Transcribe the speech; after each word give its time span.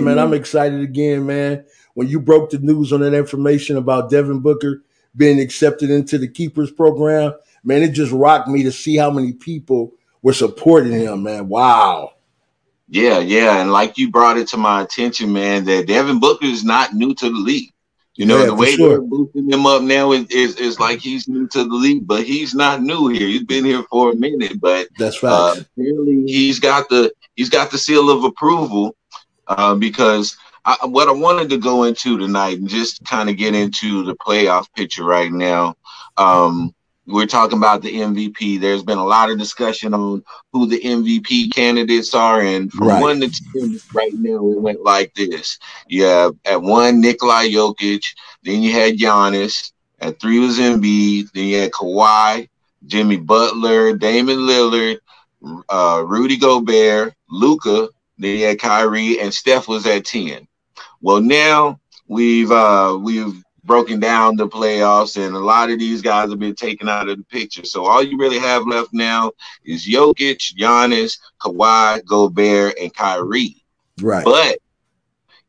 Man, 0.00 0.12
I'm, 0.12 0.16
man. 0.16 0.26
I'm 0.26 0.34
excited 0.34 0.80
again, 0.80 1.26
man. 1.26 1.64
When 1.94 2.08
you 2.08 2.20
broke 2.20 2.50
the 2.50 2.58
news 2.58 2.92
on 2.92 3.00
that 3.00 3.14
information 3.14 3.76
about 3.76 4.10
Devin 4.10 4.40
Booker 4.40 4.82
being 5.16 5.40
accepted 5.40 5.90
into 5.90 6.18
the 6.18 6.28
keepers 6.28 6.70
program, 6.70 7.34
man, 7.64 7.82
it 7.82 7.90
just 7.90 8.12
rocked 8.12 8.48
me 8.48 8.62
to 8.62 8.72
see 8.72 8.96
how 8.96 9.10
many 9.10 9.32
people 9.32 9.92
were 10.22 10.32
supporting 10.32 10.92
him, 10.92 11.24
man. 11.24 11.48
Wow. 11.48 12.14
Yeah, 12.88 13.18
yeah. 13.20 13.60
And 13.60 13.72
like 13.72 13.98
you 13.98 14.10
brought 14.10 14.36
it 14.36 14.48
to 14.48 14.56
my 14.56 14.82
attention, 14.82 15.32
man, 15.32 15.64
that 15.64 15.86
Devin 15.86 16.20
Booker 16.20 16.46
is 16.46 16.64
not 16.64 16.94
new 16.94 17.14
to 17.14 17.28
the 17.28 17.38
league. 17.38 17.72
You 18.16 18.26
know, 18.26 18.40
yeah, 18.40 18.46
the 18.46 18.54
way 18.54 18.72
sure. 18.72 18.88
they're 18.90 19.00
boosting 19.00 19.50
him 19.50 19.64
up 19.64 19.82
now 19.82 20.12
is, 20.12 20.26
is, 20.26 20.56
is 20.56 20.80
like 20.80 20.98
he's 20.98 21.28
new 21.28 21.46
to 21.48 21.64
the 21.64 21.74
league, 21.74 22.06
but 22.06 22.24
he's 22.24 22.54
not 22.54 22.82
new 22.82 23.08
here. 23.08 23.26
He's 23.26 23.44
been 23.44 23.64
here 23.64 23.82
for 23.84 24.10
a 24.10 24.14
minute, 24.16 24.60
but 24.60 24.88
that's 24.98 25.22
right. 25.22 25.32
Uh, 25.32 25.54
apparently 25.60 26.24
he's 26.26 26.58
got 26.58 26.88
the 26.90 27.12
he's 27.34 27.48
got 27.48 27.70
the 27.70 27.78
seal 27.78 28.10
of 28.10 28.24
approval 28.24 28.94
uh, 29.50 29.74
because 29.74 30.36
I, 30.64 30.76
what 30.86 31.08
I 31.08 31.12
wanted 31.12 31.50
to 31.50 31.58
go 31.58 31.84
into 31.84 32.16
tonight 32.16 32.58
and 32.58 32.68
just 32.68 33.04
kind 33.04 33.28
of 33.28 33.36
get 33.36 33.54
into 33.54 34.04
the 34.04 34.14
playoff 34.14 34.66
picture 34.74 35.04
right 35.04 35.32
now. 35.32 35.76
Um, 36.16 36.74
we're 37.06 37.26
talking 37.26 37.58
about 37.58 37.82
the 37.82 37.92
MVP. 37.92 38.60
There's 38.60 38.84
been 38.84 38.98
a 38.98 39.04
lot 39.04 39.30
of 39.30 39.38
discussion 39.38 39.94
on 39.94 40.22
who 40.52 40.66
the 40.66 40.80
MVP 40.80 41.52
candidates 41.52 42.14
are, 42.14 42.40
and 42.40 42.70
from 42.70 42.88
right. 42.88 43.00
one 43.00 43.20
to 43.20 43.28
ten, 43.28 43.80
right 43.92 44.12
now 44.14 44.48
it 44.50 44.60
went 44.60 44.84
like 44.84 45.12
this: 45.14 45.58
you 45.88 46.04
have 46.04 46.36
at 46.44 46.62
one 46.62 47.00
Nikola 47.00 47.48
Jokic, 47.48 48.04
then 48.44 48.62
you 48.62 48.72
had 48.72 48.96
Giannis, 48.96 49.72
at 49.98 50.20
three 50.20 50.38
was 50.38 50.58
Embiid, 50.58 51.32
then 51.32 51.46
you 51.46 51.58
had 51.58 51.72
Kawhi, 51.72 52.48
Jimmy 52.86 53.16
Butler, 53.16 53.96
Damian 53.96 54.40
Lillard, 54.40 54.98
uh, 55.68 56.04
Rudy 56.06 56.36
Gobert, 56.36 57.14
Luka, 57.28 57.88
then 58.20 58.38
you 58.38 58.46
had 58.46 58.60
Kyrie, 58.60 59.20
and 59.20 59.32
Steph 59.32 59.66
was 59.68 59.86
at 59.86 60.04
ten. 60.04 60.46
Well, 61.00 61.20
now 61.20 61.80
we've 62.06 62.50
uh, 62.50 62.98
we've 63.00 63.42
broken 63.64 64.00
down 64.00 64.36
the 64.36 64.48
playoffs, 64.48 65.22
and 65.22 65.34
a 65.34 65.38
lot 65.38 65.70
of 65.70 65.78
these 65.78 66.02
guys 66.02 66.30
have 66.30 66.38
been 66.38 66.54
taken 66.54 66.88
out 66.88 67.08
of 67.08 67.18
the 67.18 67.24
picture. 67.24 67.64
So 67.64 67.86
all 67.86 68.02
you 68.02 68.18
really 68.18 68.38
have 68.38 68.66
left 68.66 68.92
now 68.92 69.32
is 69.64 69.86
Jokic, 69.86 70.54
Giannis, 70.58 71.18
Kawhi, 71.40 72.04
Gobert, 72.04 72.78
and 72.80 72.94
Kyrie. 72.94 73.62
Right. 74.00 74.24
But 74.24 74.58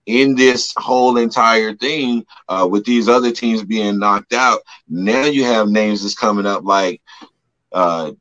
in 0.06 0.36
this 0.36 0.74
whole 0.78 1.18
entire 1.18 1.74
thing, 1.76 2.26
uh, 2.50 2.68
with 2.70 2.86
these 2.86 3.08
other 3.08 3.32
teams 3.32 3.64
being 3.64 4.00
knocked 4.00 4.34
out, 4.34 4.62
now 4.90 5.26
you 5.26 5.44
have 5.44 5.70
names 5.70 6.02
that's 6.02 6.16
coming 6.16 6.46
up 6.46 6.64
like, 6.64 7.02
uh, 7.72 8.12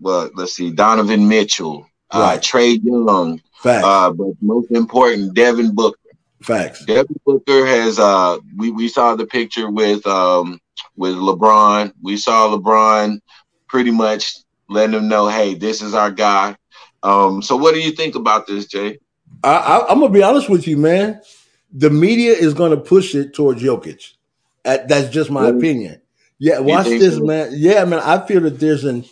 well, 0.00 0.30
let's 0.34 0.54
see, 0.54 0.70
Donovan 0.70 1.28
Mitchell, 1.28 1.86
uh, 2.10 2.20
right. 2.20 2.38
uh, 2.38 2.40
Trae 2.40 2.82
Young, 2.82 3.40
uh, 3.64 4.10
but 4.12 4.34
most 4.40 4.70
important, 4.70 5.34
Devin 5.34 5.74
Booker. 5.74 5.98
Facts. 6.42 6.84
Devin 6.84 7.16
Booker 7.26 7.66
has 7.66 7.98
uh 7.98 8.38
we, 8.56 8.70
we 8.70 8.88
saw 8.88 9.16
the 9.16 9.26
picture 9.26 9.70
with 9.70 10.06
um 10.06 10.60
with 10.96 11.14
LeBron. 11.14 11.92
We 12.02 12.16
saw 12.16 12.56
LeBron 12.56 13.20
pretty 13.66 13.90
much 13.90 14.36
letting 14.68 14.94
him 14.94 15.08
know, 15.08 15.28
hey, 15.28 15.54
this 15.54 15.82
is 15.82 15.94
our 15.94 16.10
guy. 16.10 16.56
Um, 17.02 17.42
so 17.42 17.56
what 17.56 17.74
do 17.74 17.80
you 17.80 17.92
think 17.92 18.14
about 18.14 18.46
this, 18.46 18.66
Jay? 18.66 18.98
I, 19.42 19.56
I, 19.56 19.92
am 19.92 20.00
gonna 20.00 20.12
be 20.12 20.22
honest 20.22 20.48
with 20.48 20.66
you, 20.66 20.76
man. 20.76 21.20
The 21.72 21.90
media 21.90 22.32
is 22.32 22.54
gonna 22.54 22.76
push 22.76 23.14
it 23.14 23.34
towards 23.34 23.62
Jokic. 23.62 24.14
That's 24.64 25.08
just 25.08 25.30
my 25.30 25.46
really? 25.46 25.58
opinion. 25.58 26.02
Yeah, 26.38 26.60
watch 26.60 26.86
this, 26.86 27.16
so? 27.16 27.24
man. 27.24 27.50
Yeah, 27.52 27.84
man. 27.84 28.00
I 28.00 28.24
feel 28.26 28.40
that 28.42 28.60
there's 28.60 28.84
an 28.84 29.04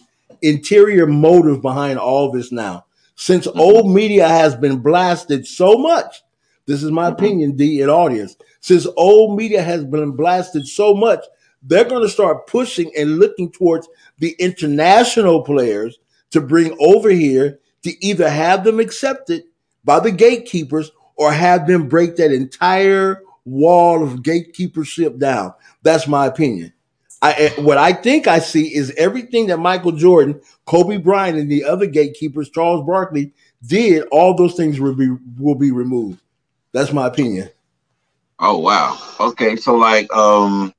interior 0.43 1.07
motive 1.07 1.63
behind 1.63 1.99
all 1.99 2.31
this 2.31 2.53
now. 2.53 2.86
Since 3.17 3.47
mm-hmm. 3.47 3.61
old 3.61 3.91
media 3.93 4.29
has 4.29 4.55
been 4.55 4.79
blasted 4.79 5.47
so 5.47 5.77
much 5.77 6.23
this 6.67 6.83
is 6.83 6.91
my 6.91 7.09
opinion, 7.09 7.57
D 7.57 7.81
and 7.81 7.91
audience. 7.91 8.37
Since 8.61 8.87
old 8.97 9.37
media 9.37 9.63
has 9.63 9.85
been 9.85 10.13
blasted 10.13 10.67
so 10.67 10.95
much, 10.95 11.25
they're 11.63 11.85
going 11.85 12.03
to 12.03 12.09
start 12.09 12.49
pushing 12.49 12.91
and 12.97 13.19
looking 13.19 13.51
towards 13.51 13.89
the 14.19 14.35
international 14.39 15.43
players 15.43 15.99
to 16.31 16.41
bring 16.41 16.77
over 16.81 17.09
here 17.09 17.61
to 17.85 18.05
either 18.05 18.29
have 18.29 18.65
them 18.65 18.81
accepted 18.81 19.45
by 19.85 20.01
the 20.01 20.11
gatekeepers 20.11 20.91
or 21.15 21.33
have 21.33 21.67
them 21.67 21.89
break 21.89 22.17
that 22.17 22.33
entire 22.33 23.23
wall 23.45 24.03
of 24.03 24.23
gatekeepership 24.23 25.19
down. 25.19 25.55
That's 25.83 26.09
my 26.09 26.27
opinion. 26.27 26.73
I, 27.27 27.33
eh, 27.33 27.51
what 27.61 27.77
I 27.77 27.93
think 27.93 28.29
I 28.29 28.39
see 28.39 28.73
is 28.73 28.93
everything 28.97 29.49
that 29.49 29.59
Michael 29.59 29.91
Jordan, 29.91 30.41
Kobe 30.65 30.99
Bryant, 30.99 31.39
and 31.39 31.51
the 31.51 31.65
other 31.65 31.87
gatekeepers, 31.87 32.51
Charles 32.51 32.87
Barkley, 32.87 33.33
did. 33.67 34.07
All 34.13 34.35
those 34.35 34.55
things 34.55 34.79
will 34.79 34.95
be 34.95 35.11
will 35.39 35.57
be 35.57 35.73
removed. 35.73 36.21
That's 36.73 36.93
my 36.93 37.09
opinion. 37.09 37.51
Oh 38.39 38.59
wow. 38.59 38.97
Okay, 39.19 39.57
so 39.57 39.75
like 39.75 40.13
um 40.15 40.73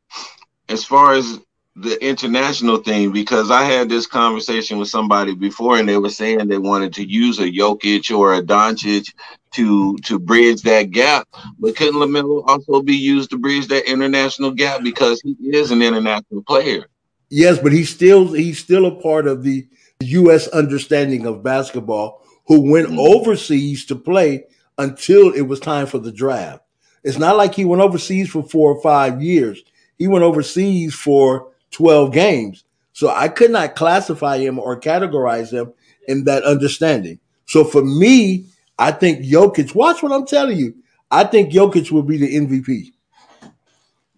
as 0.69 0.85
far 0.85 1.13
as 1.13 1.39
the 1.79 2.03
international 2.03 2.77
thing, 2.77 3.11
because 3.11 3.51
I 3.51 3.63
had 3.63 3.88
this 3.88 4.07
conversation 4.07 4.79
with 4.79 4.88
somebody 4.88 5.35
before 5.35 5.77
and 5.77 5.88
they 5.88 5.97
were 5.97 6.09
saying 6.09 6.47
they 6.47 6.57
wanted 6.57 6.93
to 6.95 7.07
use 7.07 7.39
a 7.39 7.43
Jokic 7.43 8.15
or 8.15 8.33
a 8.33 8.41
Doncic 8.41 9.13
to 9.51 9.95
to 9.97 10.17
bridge 10.17 10.63
that 10.63 10.91
gap, 10.91 11.27
but 11.59 11.75
couldn't 11.75 11.99
LaMelo 11.99 12.43
also 12.47 12.81
be 12.81 12.95
used 12.95 13.29
to 13.29 13.38
bridge 13.38 13.67
that 13.67 13.89
international 13.89 14.51
gap 14.51 14.81
because 14.83 15.21
he 15.21 15.35
is 15.41 15.71
an 15.71 15.81
international 15.81 16.41
player? 16.43 16.88
Yes, 17.29 17.59
but 17.59 17.71
he's 17.71 17.89
still 17.89 18.33
he's 18.33 18.59
still 18.59 18.85
a 18.85 19.01
part 19.01 19.27
of 19.27 19.44
the 19.44 19.67
US 20.01 20.47
understanding 20.47 21.25
of 21.25 21.44
basketball 21.44 22.23
who 22.47 22.71
went 22.71 22.88
mm-hmm. 22.88 22.99
overseas 22.99 23.85
to 23.85 23.95
play 23.95 24.45
until 24.79 25.31
it 25.33 25.41
was 25.41 25.59
time 25.59 25.85
for 25.85 25.99
the 25.99 26.11
draft. 26.11 26.63
It's 27.03 27.17
not 27.19 27.38
like 27.38 27.53
he 27.53 27.65
went 27.65 27.81
overseas 27.81 28.29
for 28.29 28.44
four 28.44 28.73
or 28.73 28.81
five 28.81 29.21
years. 29.21 29.61
He 29.97 30.07
went 30.07 30.23
overseas 30.23 30.95
for 30.95 31.51
12 31.72 32.11
games. 32.11 32.63
So 32.94 33.09
I 33.09 33.28
could 33.28 33.51
not 33.51 33.75
classify 33.75 34.38
him 34.38 34.57
or 34.57 34.79
categorize 34.79 35.51
him 35.51 35.73
in 36.07 36.23
that 36.23 36.44
understanding. 36.44 37.19
So 37.45 37.63
for 37.63 37.83
me, 37.83 38.47
I 38.79 38.91
think 38.91 39.25
Jokic, 39.25 39.75
watch 39.75 40.01
what 40.01 40.11
I'm 40.11 40.25
telling 40.25 40.57
you. 40.57 40.75
I 41.09 41.23
think 41.23 41.53
Jokic 41.53 41.91
will 41.91 42.03
be 42.03 42.17
the 42.17 42.35
MVP. 42.35 42.91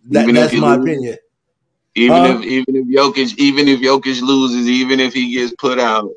That, 0.06 0.34
that's 0.34 0.54
my 0.54 0.76
opinion. 0.76 1.18
Even 1.96 2.26
if 2.26 2.44
even 2.44 2.76
if 2.76 2.88
Jokic, 2.88 3.38
even 3.38 3.68
if 3.68 3.80
Jokic 3.80 4.22
loses, 4.22 4.68
even 4.68 5.00
if 5.00 5.14
he 5.14 5.34
gets 5.34 5.54
put 5.59 5.80
out, 5.80 6.09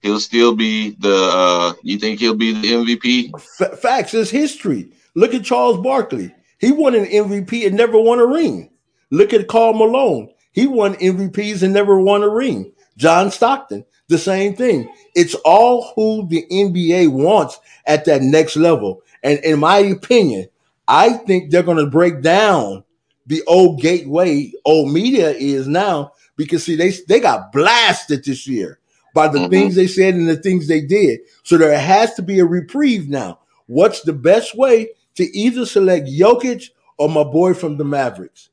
he'll 0.00 0.20
still 0.20 0.54
be 0.54 0.90
the. 0.98 1.30
Uh, 1.32 1.72
you 1.82 1.98
think 1.98 2.20
he'll 2.20 2.34
be 2.34 2.52
the 2.52 2.68
MVP? 2.68 3.32
F- 3.34 3.80
facts 3.80 4.14
is 4.14 4.30
history. 4.30 4.90
Look 5.14 5.34
at 5.34 5.44
Charles 5.44 5.80
Barkley. 5.80 6.34
He 6.58 6.72
won 6.72 6.94
an 6.94 7.06
MVP 7.06 7.66
and 7.66 7.76
never 7.76 7.98
won 7.98 8.18
a 8.18 8.26
ring. 8.26 8.70
Look 9.10 9.32
at 9.32 9.48
Karl 9.48 9.72
Malone. 9.72 10.28
He 10.52 10.66
won 10.66 10.94
MVPs 10.96 11.62
and 11.62 11.72
never 11.72 12.00
won 12.00 12.22
a 12.22 12.28
ring. 12.28 12.72
John 12.96 13.30
Stockton, 13.30 13.84
the 14.08 14.18
same 14.18 14.54
thing. 14.54 14.92
It's 15.14 15.34
all 15.36 15.92
who 15.94 16.26
the 16.28 16.44
NBA 16.50 17.10
wants 17.10 17.58
at 17.86 18.04
that 18.06 18.22
next 18.22 18.56
level. 18.56 19.02
And 19.22 19.38
in 19.40 19.60
my 19.60 19.78
opinion, 19.78 20.48
I 20.88 21.12
think 21.12 21.50
they're 21.50 21.62
going 21.62 21.84
to 21.84 21.90
break 21.90 22.20
down 22.20 22.84
the 23.26 23.42
old 23.46 23.80
gateway, 23.80 24.52
old 24.64 24.92
media 24.92 25.30
is 25.30 25.68
now 25.68 26.12
because 26.36 26.64
see 26.64 26.74
they 26.74 26.90
they 27.06 27.20
got 27.20 27.52
blasted 27.52 28.24
this 28.24 28.46
year 28.48 28.80
by 29.14 29.28
the 29.28 29.38
mm-hmm. 29.38 29.50
things 29.50 29.74
they 29.76 29.86
said 29.86 30.14
and 30.14 30.28
the 30.28 30.36
things 30.36 30.66
they 30.66 30.80
did. 30.80 31.20
So 31.44 31.56
there 31.56 31.78
has 31.78 32.14
to 32.14 32.22
be 32.22 32.40
a 32.40 32.44
reprieve 32.44 33.08
now. 33.08 33.38
What's 33.66 34.02
the 34.02 34.12
best 34.12 34.56
way 34.56 34.90
to 35.14 35.24
either 35.36 35.64
select 35.64 36.08
Jokic 36.08 36.70
or 36.98 37.08
my 37.08 37.22
boy 37.22 37.54
from 37.54 37.76
the 37.76 37.84
Mavericks? 37.84 38.50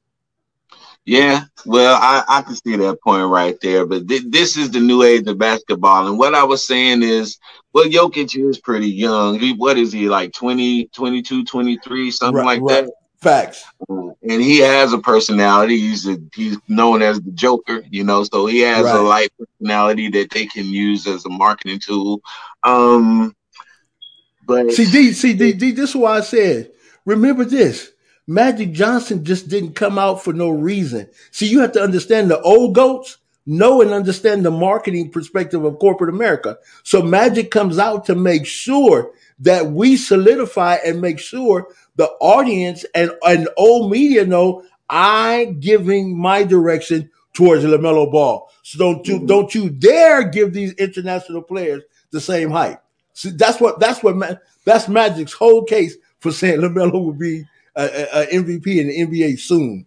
Yeah, 1.07 1.45
well, 1.65 1.97
I, 2.01 2.21
I 2.27 2.41
can 2.41 2.53
see 2.53 2.75
that 2.75 3.01
point 3.01 3.29
right 3.29 3.57
there. 3.61 3.85
But 3.85 4.09
th- 4.09 4.25
this 4.27 4.57
is 4.57 4.71
the 4.71 4.81
new 4.81 5.03
age 5.03 5.25
of 5.27 5.37
basketball. 5.37 6.05
And 6.05 6.19
what 6.19 6.35
I 6.35 6.43
was 6.43 6.67
saying 6.67 7.01
is, 7.01 7.39
well, 7.71 7.85
Jokic 7.85 8.37
is 8.37 8.59
pretty 8.59 8.89
young. 8.89 9.39
He, 9.39 9.53
what 9.53 9.77
is 9.77 9.93
he, 9.93 10.09
like 10.09 10.33
20, 10.33 10.87
22, 10.87 11.45
23, 11.45 12.11
something 12.11 12.35
right, 12.35 12.45
like 12.45 12.61
right. 12.61 12.85
that? 12.85 12.93
Facts. 13.21 13.63
Uh, 13.89 14.09
and 14.21 14.41
he 14.41 14.59
has 14.59 14.91
a 14.91 14.97
personality. 14.97 15.79
He's 15.79 16.05
a, 16.09 16.17
he's 16.35 16.57
known 16.67 17.01
as 17.01 17.21
the 17.21 17.31
Joker, 17.31 17.83
you 17.89 18.03
know. 18.03 18.25
So 18.25 18.45
he 18.45 18.59
has 18.59 18.83
right. 18.83 18.95
a 18.95 19.01
light 19.01 19.31
personality 19.39 20.09
that 20.09 20.29
they 20.31 20.45
can 20.45 20.65
use 20.65 21.07
as 21.07 21.23
a 21.23 21.29
marketing 21.29 21.79
tool. 21.79 22.21
Um, 22.63 23.33
but 24.45 24.73
see, 24.73 24.91
D, 24.91 25.13
see, 25.13 25.33
D, 25.33 25.53
D, 25.53 25.71
this 25.71 25.91
is 25.91 25.95
why 25.95 26.17
I 26.17 26.21
said. 26.21 26.73
Remember 27.05 27.45
this: 27.45 27.91
Magic 28.27 28.73
Johnson 28.73 29.23
just 29.23 29.47
didn't 29.47 29.73
come 29.73 29.97
out 29.97 30.23
for 30.23 30.33
no 30.33 30.49
reason. 30.49 31.09
See, 31.31 31.47
you 31.47 31.61
have 31.61 31.71
to 31.73 31.81
understand 31.81 32.29
the 32.29 32.41
old 32.41 32.75
goats 32.75 33.17
know 33.45 33.81
and 33.81 33.91
understand 33.91 34.43
the 34.45 34.51
marketing 34.51 35.09
perspective 35.09 35.63
of 35.63 35.79
corporate 35.79 36.13
America. 36.13 36.57
So 36.83 37.01
Magic 37.01 37.49
comes 37.49 37.79
out 37.79 38.05
to 38.07 38.15
make 38.15 38.45
sure 38.45 39.13
that 39.39 39.71
we 39.71 39.95
solidify 39.95 40.75
and 40.85 40.99
make 40.99 41.19
sure 41.19 41.73
the 41.95 42.07
audience 42.19 42.85
and, 42.93 43.11
and 43.25 43.47
old 43.55 43.89
media 43.89 44.25
know 44.25 44.63
I 44.89 45.55
giving 45.59 46.17
my 46.17 46.43
direction 46.43 47.09
towards 47.33 47.63
LaMelo 47.63 48.11
Ball. 48.11 48.49
So 48.63 48.79
don't 48.79 49.07
you, 49.07 49.17
mm-hmm. 49.17 49.25
don't 49.27 49.55
you 49.55 49.69
dare 49.69 50.27
give 50.27 50.53
these 50.53 50.73
international 50.73 51.41
players 51.41 51.83
the 52.11 52.19
same 52.19 52.51
hype. 52.51 52.83
See, 53.13 53.29
that's 53.29 53.59
what 53.59 53.79
that's 53.79 54.03
what 54.03 54.41
that's 54.65 54.87
Magic's 54.87 55.33
whole 55.33 55.63
case 55.63 55.95
for 56.19 56.31
saying 56.31 56.59
LaMelo 56.61 57.03
will 57.03 57.13
be 57.13 57.45
a, 57.77 58.25
MVP 58.27 58.67
in 58.77 58.87
the 58.87 58.99
NBA 59.05 59.39
soon. 59.39 59.85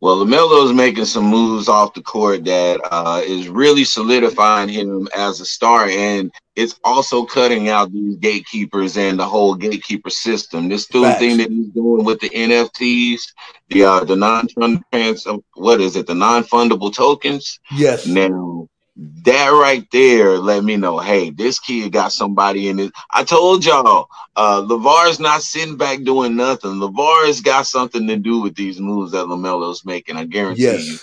Well, 0.00 0.24
LaMelo 0.24 0.64
is 0.64 0.72
making 0.72 1.06
some 1.06 1.24
moves 1.24 1.68
off 1.68 1.94
the 1.94 2.02
court 2.02 2.44
that 2.44 2.80
uh, 2.84 3.20
is 3.24 3.48
really 3.48 3.82
solidifying 3.82 4.68
him 4.68 5.08
as 5.16 5.40
a 5.40 5.44
star, 5.44 5.88
and 5.88 6.30
it's 6.54 6.78
also 6.84 7.24
cutting 7.24 7.68
out 7.68 7.92
these 7.92 8.14
gatekeepers 8.16 8.96
and 8.96 9.18
the 9.18 9.26
whole 9.26 9.56
gatekeeper 9.56 10.10
system. 10.10 10.68
This 10.68 10.92
new 10.94 11.12
thing 11.14 11.38
that 11.38 11.50
he's 11.50 11.70
doing 11.70 12.04
with 12.04 12.20
the 12.20 12.30
NFTs, 12.30 13.22
the 13.70 13.84
uh, 13.84 14.04
the 14.04 14.14
non 14.14 14.46
what 15.54 15.80
is 15.80 15.96
it, 15.96 16.06
the 16.06 16.14
non 16.14 16.44
fundable 16.44 16.94
tokens? 16.94 17.58
Yes. 17.72 18.06
Now 18.06 18.68
that 18.98 19.50
right 19.50 19.86
there 19.92 20.38
let 20.38 20.64
me 20.64 20.76
know, 20.76 20.98
hey, 20.98 21.30
this 21.30 21.60
kid 21.60 21.92
got 21.92 22.12
somebody 22.12 22.68
in 22.68 22.80
it. 22.80 22.92
I 23.12 23.22
told 23.22 23.64
y'all, 23.64 24.08
uh 24.34 24.62
LaVar's 24.62 25.20
not 25.20 25.42
sitting 25.42 25.76
back 25.76 26.02
doing 26.02 26.34
nothing. 26.34 26.72
LaVar's 26.72 27.40
got 27.40 27.66
something 27.66 28.08
to 28.08 28.16
do 28.16 28.40
with 28.40 28.56
these 28.56 28.80
moves 28.80 29.12
that 29.12 29.26
LaMelo's 29.26 29.84
making. 29.84 30.16
I 30.16 30.24
guarantee 30.24 30.62
yes. 30.62 30.86
you. 30.86 30.98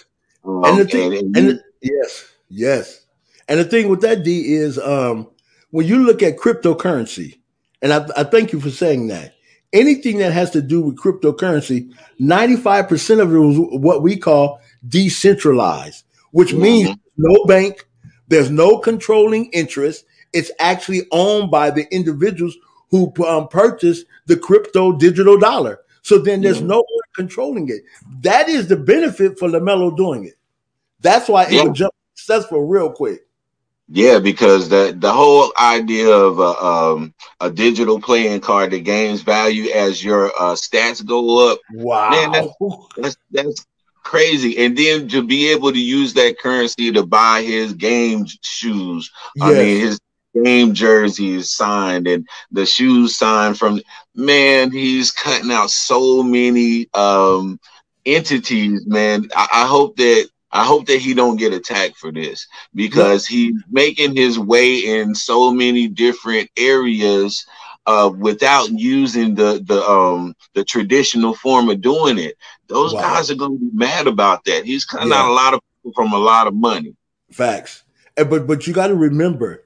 Um, 0.45 0.65
and 0.65 0.80
the 0.80 0.86
thing, 0.86 1.13
and, 1.13 1.36
and, 1.36 1.38
and 1.38 1.50
the, 1.50 1.63
yes, 1.81 2.25
yes. 2.50 3.06
And 3.47 3.59
the 3.59 3.65
thing 3.65 3.88
with 3.88 4.01
that 4.01 4.24
D 4.24 4.53
is 4.53 4.77
um 4.77 5.30
when 5.71 5.88
you 5.88 6.06
look 6.06 6.21
at 6.21 6.38
cryptocurrency, 6.38 7.39
and 7.81 7.94
I, 7.94 8.06
I 8.18 8.24
thank 8.25 8.51
you 8.51 8.59
for 8.59 8.71
saying 8.71 9.07
that. 9.07 9.33
Anything 9.71 10.19
that 10.19 10.31
has 10.31 10.51
to 10.51 10.62
do 10.62 10.81
with 10.81 10.98
cryptocurrency, 10.98 11.94
95% 12.21 13.21
of 13.21 13.33
it 13.33 13.38
was 13.38 13.57
what 13.81 14.01
we 14.01 14.15
call 14.15 14.62
decentralized, 14.88 16.06
which 16.31 16.51
mm-hmm. 16.51 16.62
means 16.62 16.98
no 17.17 17.45
bank, 17.45 17.88
there's 18.27 18.50
no 18.50 18.77
controlling 18.79 19.45
interest. 19.47 20.06
It's 20.33 20.51
actually 20.59 21.07
owned 21.12 21.51
by 21.51 21.71
the 21.71 21.88
individuals 21.94 22.56
who 22.89 23.13
um, 23.25 23.47
purchased 23.47 24.06
the 24.25 24.38
crypto 24.38 24.91
digital 24.94 25.38
dollar. 25.38 25.81
So 26.01 26.19
then 26.19 26.41
there's 26.41 26.57
mm-hmm. 26.57 26.67
no 26.67 26.77
one 26.77 27.03
controlling 27.15 27.69
it. 27.69 27.81
That 28.21 28.47
is 28.47 28.67
the 28.67 28.75
benefit 28.75 29.39
for 29.39 29.50
LaMelo 29.50 29.95
doing 29.95 30.25
it. 30.25 30.35
That's 31.00 31.27
why 31.27 31.47
yeah. 31.47 31.62
it 31.62 31.63
would 31.65 31.73
jump 31.73 31.94
successful 32.13 32.65
real 32.65 32.91
quick. 32.91 33.21
Yeah, 33.88 34.17
because 34.17 34.67
the 34.69 34.95
the 34.97 35.12
whole 35.12 35.53
idea 35.59 36.09
of 36.09 36.39
a, 36.39 36.63
um, 36.65 37.13
a 37.39 37.51
digital 37.51 38.01
playing 38.01 38.41
card 38.41 38.71
that 38.71 38.79
gains 38.79 39.21
value 39.21 39.69
as 39.71 40.03
your 40.03 40.27
uh, 40.39 40.56
stats 40.56 41.06
go 41.06 41.51
up. 41.51 41.59
Wow, 41.71 42.09
man, 42.09 42.31
that's, 42.31 42.47
that's, 42.97 43.17
that's 43.29 43.67
crazy. 44.06 44.57
And 44.63 44.78
then 44.78 45.10
to 45.10 45.22
be 45.22 45.52
able 45.52 45.74
to 45.74 45.80
use 45.80 46.13
that 46.13 46.40
currency 46.40 46.92
to 46.94 47.06
buy 47.06 47.42
his 47.42 47.74
game 47.74 48.25
shoes. 48.42 49.12
Yes. 49.36 49.46
I 49.46 49.54
mean, 49.54 49.80
his 49.81 50.00
game 50.44 50.74
jersey 50.74 51.34
is 51.34 51.52
signed 51.52 52.07
and 52.07 52.28
the 52.52 52.66
shoes 52.66 53.18
signed 53.18 53.57
from 53.57 53.81
man, 54.16 54.72
he's 54.72 55.12
cutting 55.12 55.52
out 55.52 55.69
so 55.69 56.24
many 56.24 56.88
um 56.94 57.60
entities, 58.06 58.86
man. 58.86 59.28
I, 59.36 59.48
I 59.52 59.68
hope 59.68 59.98
that 59.98 60.30
I 60.51 60.63
hope 60.63 60.86
that 60.86 61.00
he 61.00 61.13
don't 61.13 61.38
get 61.38 61.54
attacked 61.54 61.98
for 61.98 62.13
this 62.13 62.48
because 62.74 63.25
he's 63.25 63.56
making 63.69 64.16
his 64.16 64.40
way 64.40 64.78
in 64.78 65.13
so 65.13 65.51
many 65.51 65.90
different 65.90 66.50
areas 66.56 67.46
uh, 67.88 68.12
without 68.18 68.70
using 68.70 69.36
the 69.36 69.64
the 69.66 69.82
um 69.84 70.36
the 70.54 70.64
traditional 70.64 71.34
form 71.36 71.70
of 71.70 71.82
doing 71.82 72.18
it. 72.18 72.38
Those 72.68 72.94
wow. 72.94 73.02
guys 73.02 73.30
are 73.30 73.36
going 73.36 73.60
to 73.60 73.66
be 73.66 73.72
mad 73.78 74.08
about 74.08 74.46
that. 74.46 74.66
He's 74.66 74.86
cutting 74.86 75.10
yeah. 75.10 75.16
out 75.16 75.30
a 75.30 75.34
lot 75.34 75.54
of 75.54 75.60
people 75.84 75.94
from 75.96 76.14
a 76.14 76.18
lot 76.18 76.48
of 76.48 76.56
money. 76.56 76.96
Facts, 77.32 77.84
but 78.16 78.48
but 78.48 78.68
you 78.68 78.74
got 78.74 78.88
to 78.88 78.96
remember, 78.96 79.64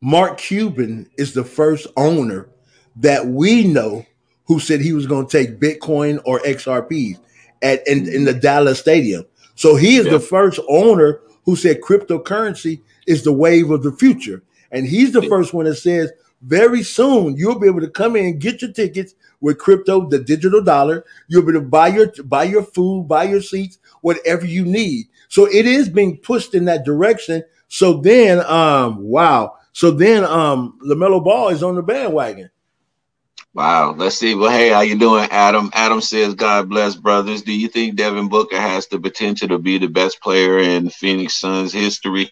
Mark 0.00 0.38
Cuban 0.38 1.08
is 1.16 1.34
the 1.34 1.44
first 1.44 1.86
owner 1.96 2.48
that 2.96 3.26
we 3.26 3.64
know 3.64 4.04
who 4.46 4.58
said 4.58 4.80
he 4.80 4.92
was 4.92 5.06
going 5.06 5.26
to 5.26 5.38
take 5.38 5.60
Bitcoin 5.60 6.20
or 6.24 6.40
XRPs 6.40 7.18
at 7.62 7.86
in, 7.86 8.08
in 8.08 8.24
the 8.24 8.34
Dallas 8.34 8.80
Stadium. 8.80 9.24
So 9.54 9.76
he 9.76 9.96
is 9.96 10.06
yeah. 10.06 10.12
the 10.12 10.20
first 10.20 10.60
owner 10.68 11.20
who 11.44 11.56
said 11.56 11.80
cryptocurrency 11.80 12.82
is 13.06 13.24
the 13.24 13.32
wave 13.32 13.70
of 13.70 13.82
the 13.82 13.92
future, 13.92 14.42
and 14.70 14.86
he's 14.86 15.12
the 15.12 15.22
yeah. 15.22 15.28
first 15.28 15.54
one 15.54 15.64
that 15.64 15.76
says 15.76 16.12
very 16.42 16.82
soon 16.82 17.36
you'll 17.36 17.58
be 17.58 17.66
able 17.66 17.80
to 17.80 17.90
come 17.90 18.16
in 18.16 18.26
and 18.26 18.40
get 18.40 18.62
your 18.62 18.72
tickets 18.72 19.14
with 19.40 19.58
crypto, 19.58 20.08
the 20.08 20.18
digital 20.18 20.62
dollar. 20.62 21.04
You'll 21.28 21.42
be 21.42 21.52
able 21.52 21.60
to 21.60 21.68
buy 21.68 21.88
your 21.88 22.12
buy 22.24 22.44
your 22.44 22.62
food, 22.62 23.08
buy 23.08 23.24
your 23.24 23.42
seats, 23.42 23.78
whatever 24.00 24.46
you 24.46 24.64
need. 24.64 25.06
So 25.28 25.46
it 25.46 25.66
is 25.66 25.88
being 25.88 26.18
pushed 26.18 26.54
in 26.54 26.64
that 26.66 26.84
direction. 26.84 27.42
So 27.68 27.94
then, 27.98 28.40
um, 28.46 29.02
wow. 29.02 29.56
So 29.72 29.90
then, 29.90 30.24
um, 30.24 30.78
LaMelo 30.84 31.22
Ball 31.22 31.50
is 31.50 31.62
on 31.62 31.76
the 31.76 31.82
bandwagon. 31.82 32.50
Wow. 33.54 33.94
Let's 33.96 34.16
see. 34.16 34.34
Well, 34.34 34.50
hey, 34.50 34.70
how 34.70 34.80
you 34.80 34.98
doing, 34.98 35.28
Adam? 35.30 35.70
Adam 35.72 36.00
says, 36.00 36.34
"God 36.34 36.68
bless, 36.68 36.94
brothers." 36.94 37.42
Do 37.42 37.52
you 37.52 37.68
think 37.68 37.96
Devin 37.96 38.28
Booker 38.28 38.60
has 38.60 38.86
the 38.86 38.98
potential 38.98 39.48
to 39.48 39.58
be 39.58 39.78
the 39.78 39.88
best 39.88 40.20
player 40.20 40.58
in 40.58 40.90
Phoenix 40.90 41.36
Suns 41.36 41.72
history? 41.72 42.30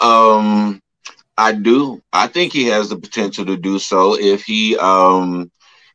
Um, 0.00 0.82
I 1.38 1.52
do. 1.54 2.02
I 2.12 2.28
think 2.28 2.52
he 2.52 2.66
has 2.66 2.90
the 2.90 2.98
potential 2.98 3.46
to 3.46 3.56
do 3.56 3.78
so 3.78 4.18
if 4.18 4.44
he 4.44 4.76
um 4.78 5.52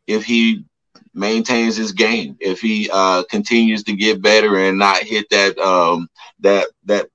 if 0.08 0.26
he 0.26 0.66
maintains 1.14 1.78
his 1.78 1.94
game, 1.94 2.38
if 2.42 2.62
he 2.62 2.90
uh 2.94 3.24
continues 3.30 3.84
to 3.86 3.96
get 3.96 4.22
better 4.24 4.58
and 4.58 4.80
not 4.80 4.98
hit 5.04 5.30
that 5.32 5.60
um 5.60 6.10
that 6.42 6.68
that 6.86 7.08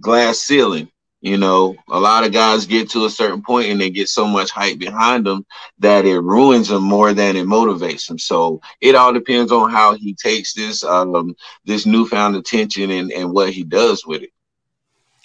glass 0.00 0.38
ceiling. 0.40 0.88
You 1.22 1.38
know, 1.38 1.76
a 1.90 2.00
lot 2.00 2.24
of 2.24 2.32
guys 2.32 2.66
get 2.66 2.90
to 2.90 3.06
a 3.06 3.10
certain 3.10 3.42
point 3.42 3.70
and 3.70 3.80
they 3.80 3.90
get 3.90 4.08
so 4.08 4.26
much 4.26 4.50
hype 4.50 4.78
behind 4.78 5.26
them 5.26 5.44
that 5.78 6.04
it 6.06 6.20
ruins 6.20 6.68
them 6.68 6.84
more 6.84 7.14
than 7.14 7.36
it 7.36 7.46
motivates 7.46 8.06
them. 8.06 8.18
So 8.18 8.60
it 8.80 8.94
all 8.94 9.12
depends 9.12 9.52
on 9.52 9.70
how 9.70 9.94
he 9.94 10.14
takes 10.14 10.54
this 10.54 10.84
um 10.84 11.34
this 11.64 11.86
newfound 11.86 12.36
attention 12.36 12.90
and, 12.90 13.12
and 13.12 13.32
what 13.32 13.50
he 13.50 13.64
does 13.64 14.06
with 14.06 14.22
it. 14.22 14.30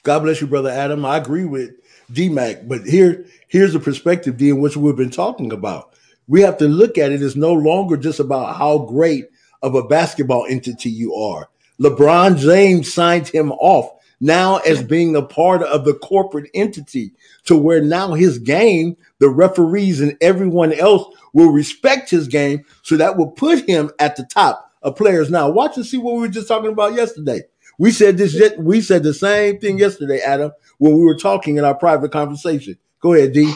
God 0.04 0.20
bless 0.22 0.42
you, 0.42 0.48
brother 0.48 0.70
Adam. 0.70 1.06
I 1.06 1.18
agree 1.18 1.46
with 1.46 1.72
DMAC. 2.14 2.68
But 2.68 2.86
here, 2.86 3.26
here's 3.48 3.74
the 3.74 3.80
perspective, 3.80 4.38
D, 4.38 4.50
in 4.50 4.60
which 4.60 4.78
we've 4.78 4.96
been 4.96 5.10
talking 5.10 5.52
about. 5.52 5.94
We 6.28 6.42
have 6.42 6.58
to 6.58 6.68
look 6.68 6.98
at 6.98 7.12
it 7.12 7.22
as 7.22 7.36
no 7.36 7.54
longer 7.54 7.98
just 7.98 8.20
about 8.20 8.56
how 8.56 8.80
great 8.80 9.26
of 9.62 9.76
a 9.76 9.84
basketball 9.84 10.46
entity 10.50 10.90
you 10.90 11.14
are. 11.14 11.50
LeBron 11.80 12.38
James 12.38 12.94
signed 12.94 13.28
him 13.28 13.52
off 13.54 13.92
now 14.20 14.58
as 14.58 14.84
being 14.84 15.16
a 15.16 15.22
part 15.22 15.64
of 15.64 15.84
the 15.84 15.96
corporate 15.96 16.50
entity 16.54 17.12
to 17.46 17.58
where 17.58 17.82
now 17.82 18.14
his 18.14 18.38
game, 18.38 18.96
the 19.20 19.30
referees 19.30 20.00
and 20.00 20.16
everyone 20.22 20.74
else 20.74 21.14
will 21.34 21.52
respect 21.52 22.10
his 22.10 22.28
game. 22.28 22.64
So 22.84 22.98
that 22.98 23.18
will 23.18 23.32
put 23.32 23.68
him 23.68 23.90
at 24.00 24.16
the 24.16 24.24
top 24.24 24.72
of 24.84 24.96
players. 24.96 25.32
Now 25.32 25.50
watch 25.50 25.76
and 25.76 25.86
see 25.86 25.98
what 25.98 26.16
we 26.16 26.22
were 26.22 26.28
just 26.28 26.48
talking 26.48 26.72
about 26.72 26.94
yesterday. 26.94 27.42
We 27.82 27.90
said 27.90 28.16
this. 28.16 28.40
We 28.60 28.80
said 28.82 29.02
the 29.02 29.12
same 29.12 29.58
thing 29.58 29.80
yesterday, 29.80 30.20
Adam, 30.20 30.52
when 30.78 30.94
we 30.94 31.04
were 31.04 31.18
talking 31.18 31.58
in 31.58 31.66
our 31.66 31.74
private 31.74 32.12
conversation. 32.12 32.78
Go 33.02 33.14
ahead, 33.16 33.34
D. 33.34 33.52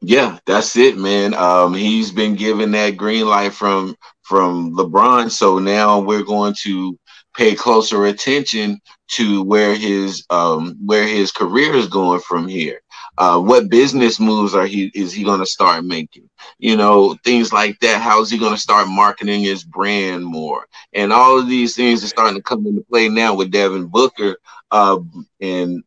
Yeah, 0.00 0.38
that's 0.46 0.76
it, 0.76 0.96
man. 0.96 1.34
Um, 1.34 1.74
he's 1.74 2.12
been 2.12 2.36
given 2.36 2.70
that 2.70 2.96
green 2.96 3.26
light 3.26 3.52
from 3.52 3.96
from 4.22 4.76
LeBron, 4.76 5.32
so 5.32 5.58
now 5.58 5.98
we're 5.98 6.22
going 6.22 6.54
to 6.62 6.96
pay 7.36 7.56
closer 7.56 8.06
attention 8.06 8.80
to 9.14 9.42
where 9.42 9.74
his 9.74 10.24
um, 10.30 10.76
where 10.86 11.08
his 11.08 11.32
career 11.32 11.74
is 11.74 11.88
going 11.88 12.20
from 12.20 12.46
here. 12.46 12.80
Uh, 13.18 13.40
what 13.40 13.68
business 13.70 14.18
moves 14.20 14.54
are 14.54 14.66
he 14.66 14.90
is 14.94 15.12
he 15.12 15.24
going 15.24 15.40
to 15.40 15.46
start 15.46 15.84
making? 15.84 16.28
You 16.58 16.76
know, 16.76 17.16
things 17.24 17.52
like 17.52 17.78
that. 17.80 18.00
How 18.00 18.20
is 18.22 18.30
he 18.30 18.38
going 18.38 18.54
to 18.54 18.60
start 18.60 18.88
marketing 18.88 19.42
his 19.42 19.64
brand 19.64 20.24
more? 20.24 20.66
And 20.92 21.12
all 21.12 21.38
of 21.38 21.48
these 21.48 21.76
things 21.76 22.02
are 22.04 22.08
starting 22.08 22.36
to 22.36 22.42
come 22.42 22.66
into 22.66 22.82
play 22.90 23.08
now 23.08 23.34
with 23.34 23.50
Devin 23.50 23.86
Booker. 23.86 24.36
Uh, 24.70 24.98
and 25.40 25.82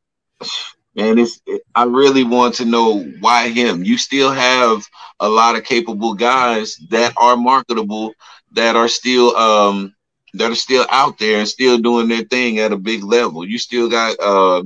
man, 0.96 1.18
it's 1.18 1.42
it, 1.46 1.62
I 1.76 1.84
really 1.86 2.24
want 2.24 2.56
to 2.56 2.66
know 2.66 3.02
why 3.20 3.50
him. 3.50 3.84
You 3.84 3.98
still 3.98 4.32
have 4.32 4.84
a 5.20 5.30
lot 5.30 5.56
of 5.56 5.64
capable 5.64 6.14
guys 6.14 6.78
that 6.90 7.14
are 7.18 7.36
marketable 7.38 8.14
that 8.54 8.76
are 8.76 8.88
still 8.88 9.36
um 9.36 9.94
that 10.34 10.52
are 10.52 10.56
still 10.56 10.86
out 10.90 11.18
there 11.20 11.40
and 11.40 11.48
still 11.48 11.78
doing 11.78 12.08
their 12.08 12.24
thing 12.24 12.60
at 12.60 12.72
a 12.74 12.78
big 12.78 13.04
level. 13.04 13.48
You 13.48 13.58
still 13.58 13.90
got 13.90 14.18
uh 14.20 14.64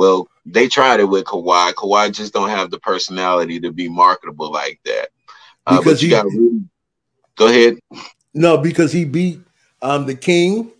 well, 0.00 0.28
they 0.46 0.66
tried 0.66 0.98
it 1.00 1.10
with 1.10 1.26
Kawhi. 1.26 1.74
Kawhi 1.74 2.10
just 2.10 2.32
don't 2.32 2.48
have 2.48 2.70
the 2.70 2.78
personality 2.78 3.60
to 3.60 3.70
be 3.70 3.86
marketable 3.86 4.50
like 4.50 4.80
that. 4.86 5.10
Uh, 5.66 5.76
because 5.76 6.02
you 6.02 6.08
got 6.08 6.24
really, 6.24 6.64
go 7.36 7.48
ahead. 7.48 7.78
No, 8.32 8.56
because 8.56 8.92
he 8.92 9.04
beat 9.04 9.40
um, 9.82 10.06
the 10.06 10.14
King, 10.14 10.72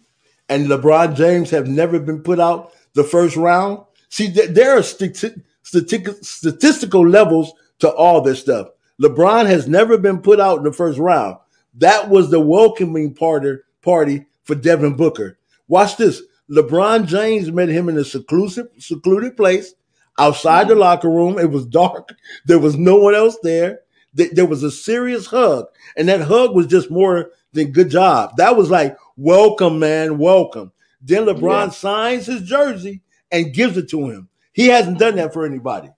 and 0.49 0.69
LeBron 0.69 1.15
James 1.17 1.51
have 1.51 1.69
never 1.69 2.01
been 2.01 2.23
put 2.23 2.41
out 2.41 2.73
the 2.95 3.05
first 3.05 3.37
round. 3.37 3.85
See, 4.09 4.33
th- 4.33 4.55
there 4.55 4.79
are 4.79 4.83
st- 4.83 5.45
statistical 5.63 7.07
levels 7.07 7.53
to 7.81 7.93
all 7.93 8.23
this 8.23 8.41
stuff. 8.41 8.69
LeBron 9.03 9.45
has 9.45 9.69
never 9.69 9.99
been 9.99 10.23
put 10.23 10.41
out 10.41 10.57
in 10.57 10.65
the 10.65 10.73
first 10.73 10.99
round. 10.99 11.37
That 11.75 12.09
was 12.09 12.31
the 12.31 12.41
welcoming 12.41 13.13
party 13.13 13.59
party 13.83 14.25
for 14.45 14.55
Devin 14.55 14.95
Booker. 14.95 15.39
Watch 15.69 15.99
this. 15.99 16.23
LeBron 16.51 17.07
James 17.07 17.53
met 17.53 17.69
him 17.69 17.89
in 17.89 17.97
a 17.97 18.05
seclusive, 18.05 18.67
secluded 18.79 19.37
place 19.37 19.75
outside 20.19 20.69
the 20.69 20.75
locker 20.75 21.09
room. 21.09 21.39
It 21.39 21.51
was 21.51 21.67
dark. 21.67 22.11
There 22.47 22.59
was 22.59 22.77
no 22.77 22.97
one 22.97 23.15
else 23.15 23.39
there. 23.43 23.81
There 24.15 24.47
was 24.47 24.65
a 24.65 24.71
serious 24.71 25.27
hug, 25.27 25.67
and 25.97 26.09
that 26.09 26.23
hug 26.23 26.55
was 26.55 26.67
just 26.67 26.91
more 26.91 27.31
than 27.53 27.71
good 27.71 27.91
job. 27.91 28.37
That 28.37 28.57
was 28.57 28.69
like, 28.69 28.97
welcome, 29.17 29.79
man, 29.79 30.19
welcome. 30.19 30.73
Then 31.01 31.27
LeBron 31.27 31.67
yeah. 31.67 31.71
signs 31.71 32.27
his 32.27 32.43
jersey 32.43 33.03
and 33.31 33.55
gives 33.55 33.77
it 33.77 33.89
to 33.91 34.09
him. 34.09 34.29
He 34.53 34.67
hasn't 34.67 34.99
done 34.99 35.17
that 35.17 35.33
for 35.33 35.47
anybody. 35.47 35.91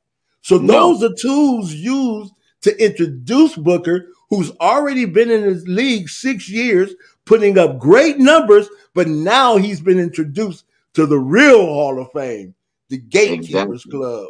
So 0.43 0.59
no. 0.59 0.73
those 0.73 1.11
are 1.11 1.15
tools 1.15 1.73
used 1.73 2.35
to 2.63 2.85
introduce 2.85 3.57
Booker, 3.57 4.09
who's 4.29 4.51
already 4.61 5.05
been 5.05 5.31
in 5.31 5.43
the 5.43 5.63
league 5.67 6.09
six 6.09 6.49
years, 6.49 6.95
putting 7.25 7.59
up 7.59 7.79
great 7.79 8.19
numbers, 8.19 8.69
but 8.95 9.09
now 9.09 9.57
he's 9.57 9.81
been 9.81 9.99
introduced 9.99 10.65
to 10.95 11.07
the 11.07 11.19
real 11.19 11.65
Hall 11.65 12.01
of 12.01 12.11
Fame, 12.13 12.55
the 12.89 12.99
Gatekeepers 12.99 13.85
exactly. 13.85 13.91
Club. 13.91 14.29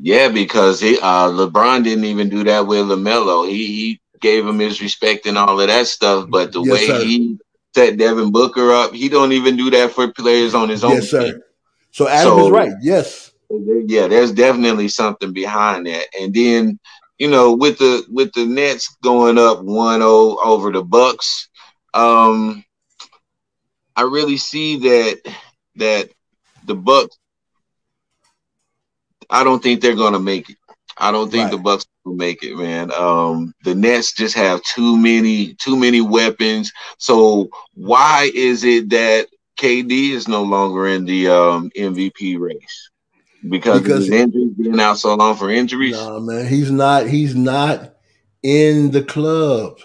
Yeah, 0.00 0.28
because 0.28 0.80
he 0.80 0.98
uh, 0.98 1.28
LeBron 1.30 1.82
didn't 1.82 2.04
even 2.04 2.28
do 2.28 2.44
that 2.44 2.66
with 2.66 2.86
LaMelo. 2.86 3.48
He 3.48 3.66
he 3.66 4.00
gave 4.20 4.46
him 4.46 4.58
his 4.58 4.80
respect 4.80 5.26
and 5.26 5.36
all 5.36 5.60
of 5.60 5.66
that 5.66 5.86
stuff, 5.86 6.28
but 6.30 6.52
the 6.52 6.60
yes, 6.62 6.72
way 6.72 6.86
sir. 6.86 7.04
he 7.04 7.38
set 7.74 7.96
Devin 7.96 8.32
Booker 8.32 8.72
up, 8.72 8.92
he 8.92 9.08
don't 9.08 9.32
even 9.32 9.56
do 9.56 9.70
that 9.70 9.92
for 9.92 10.12
players 10.12 10.54
on 10.54 10.68
his 10.68 10.84
own. 10.84 10.94
Yes, 10.94 11.10
sir. 11.10 11.32
Team. 11.32 11.42
So 11.90 12.08
Adam 12.08 12.38
so, 12.38 12.46
is 12.46 12.50
right. 12.50 12.72
Yes. 12.80 13.32
Yeah, 13.50 14.08
there's 14.08 14.32
definitely 14.32 14.88
something 14.88 15.32
behind 15.32 15.86
that. 15.86 16.06
And 16.20 16.34
then, 16.34 16.78
you 17.18 17.28
know, 17.28 17.54
with 17.54 17.78
the 17.78 18.04
with 18.10 18.32
the 18.34 18.44
Nets 18.44 18.94
going 19.02 19.38
up 19.38 19.58
1-0 19.58 20.36
over 20.44 20.70
the 20.70 20.82
Bucks, 20.82 21.48
um, 21.94 22.64
I 23.96 24.02
really 24.02 24.36
see 24.36 24.76
that 24.78 25.34
that 25.76 26.10
the 26.66 26.74
Bucks. 26.74 27.16
I 29.30 29.44
don't 29.44 29.62
think 29.62 29.80
they're 29.80 29.94
going 29.94 30.14
to 30.14 30.20
make 30.20 30.48
it. 30.50 30.56
I 30.96 31.12
don't 31.12 31.30
think 31.30 31.44
right. 31.44 31.50
the 31.50 31.58
Bucks 31.58 31.86
will 32.04 32.14
make 32.14 32.42
it, 32.42 32.56
man. 32.56 32.92
Um, 32.92 33.54
the 33.64 33.74
Nets 33.74 34.12
just 34.12 34.34
have 34.34 34.62
too 34.62 34.96
many 34.96 35.54
too 35.54 35.76
many 35.76 36.00
weapons. 36.00 36.72
So 36.98 37.50
why 37.74 38.30
is 38.34 38.64
it 38.64 38.90
that 38.90 39.28
KD 39.58 40.10
is 40.10 40.28
no 40.28 40.42
longer 40.42 40.88
in 40.88 41.04
the 41.04 41.28
um, 41.28 41.70
MVP 41.76 42.38
race? 42.38 42.90
Because, 43.48 43.82
because 43.82 44.06
his 44.06 44.10
injuries 44.10 44.52
being 44.54 44.80
out 44.80 44.98
so 44.98 45.14
long 45.14 45.36
for 45.36 45.50
injuries. 45.50 45.92
No, 45.92 46.18
man, 46.20 46.46
he's 46.46 46.70
not. 46.70 47.06
He's 47.06 47.36
not 47.36 47.94
in 48.42 48.90
the 48.90 49.02
club. 49.02 49.78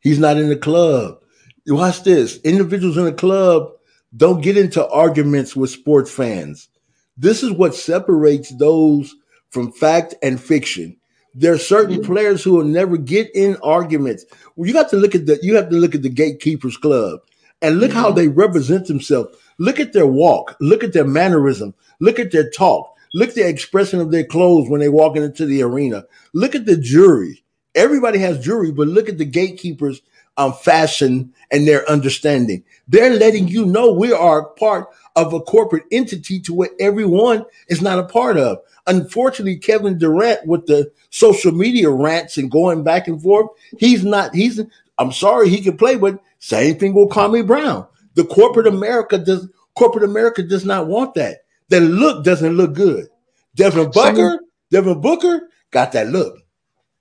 He's 0.00 0.18
not 0.18 0.36
in 0.36 0.48
the 0.48 0.56
club. 0.56 1.19
Watch 1.66 2.02
this. 2.04 2.38
Individuals 2.38 2.96
in 2.96 3.04
the 3.04 3.12
club 3.12 3.72
don't 4.16 4.42
get 4.42 4.56
into 4.56 4.86
arguments 4.88 5.54
with 5.54 5.70
sports 5.70 6.10
fans. 6.10 6.68
This 7.16 7.42
is 7.42 7.52
what 7.52 7.74
separates 7.74 8.50
those 8.56 9.14
from 9.50 9.72
fact 9.72 10.14
and 10.22 10.40
fiction. 10.40 10.96
There 11.34 11.52
are 11.52 11.58
certain 11.58 11.96
mm-hmm. 11.96 12.12
players 12.12 12.42
who 12.42 12.52
will 12.52 12.64
never 12.64 12.96
get 12.96 13.30
in 13.34 13.56
arguments. 13.62 14.24
Well, 14.56 14.66
you 14.66 14.72
got 14.72 14.90
to 14.90 14.96
look 14.96 15.14
at 15.14 15.26
the 15.26 15.38
you 15.42 15.54
have 15.56 15.68
to 15.70 15.76
look 15.76 15.94
at 15.94 16.02
the 16.02 16.08
gatekeepers 16.08 16.76
club 16.76 17.20
and 17.62 17.78
look 17.78 17.90
mm-hmm. 17.90 18.00
how 18.00 18.10
they 18.10 18.28
represent 18.28 18.86
themselves. 18.86 19.36
Look 19.58 19.78
at 19.78 19.92
their 19.92 20.06
walk, 20.06 20.56
look 20.60 20.82
at 20.82 20.92
their 20.92 21.04
mannerism, 21.04 21.74
look 22.00 22.18
at 22.18 22.32
their 22.32 22.50
talk, 22.50 22.96
look 23.14 23.28
at 23.28 23.34
the 23.34 23.48
expression 23.48 24.00
of 24.00 24.10
their 24.10 24.24
clothes 24.24 24.68
when 24.68 24.80
they 24.80 24.88
walk 24.88 25.16
into 25.16 25.46
the 25.46 25.62
arena. 25.62 26.04
Look 26.32 26.54
at 26.54 26.66
the 26.66 26.76
jury. 26.76 27.44
Everybody 27.74 28.18
has 28.18 28.42
jury, 28.42 28.72
but 28.72 28.88
look 28.88 29.08
at 29.08 29.18
the 29.18 29.24
gatekeepers 29.24 30.00
um, 30.40 30.54
fashion 30.54 31.32
and 31.50 31.68
their 31.68 31.88
understanding. 31.88 32.64
They're 32.88 33.14
letting 33.14 33.46
you 33.48 33.66
know 33.66 33.92
we 33.92 34.12
are 34.12 34.46
part 34.50 34.88
of 35.14 35.34
a 35.34 35.40
corporate 35.40 35.84
entity 35.92 36.40
to 36.40 36.54
what 36.54 36.70
everyone 36.80 37.44
is 37.68 37.82
not 37.82 37.98
a 37.98 38.04
part 38.04 38.38
of. 38.38 38.58
Unfortunately, 38.86 39.58
Kevin 39.58 39.98
Durant 39.98 40.46
with 40.46 40.66
the 40.66 40.90
social 41.10 41.52
media 41.52 41.90
rants 41.90 42.38
and 42.38 42.50
going 42.50 42.82
back 42.82 43.06
and 43.06 43.20
forth, 43.20 43.48
he's 43.78 44.02
not, 44.02 44.34
he's, 44.34 44.60
I'm 44.98 45.12
sorry, 45.12 45.50
he 45.50 45.60
can 45.60 45.76
play, 45.76 45.96
but 45.96 46.18
same 46.38 46.78
thing 46.78 46.94
with 46.94 47.10
Kwame 47.10 47.46
Brown. 47.46 47.86
The 48.14 48.24
corporate 48.24 48.66
America 48.66 49.18
does, 49.18 49.46
corporate 49.74 50.04
America 50.04 50.42
does 50.42 50.64
not 50.64 50.86
want 50.86 51.14
that. 51.14 51.44
The 51.68 51.80
look 51.80 52.24
doesn't 52.24 52.56
look 52.56 52.72
good. 52.72 53.08
Devin 53.56 53.90
Booker. 53.90 54.40
Devin 54.70 55.00
Booker 55.00 55.50
got 55.70 55.92
that 55.92 56.08
look. 56.08 56.39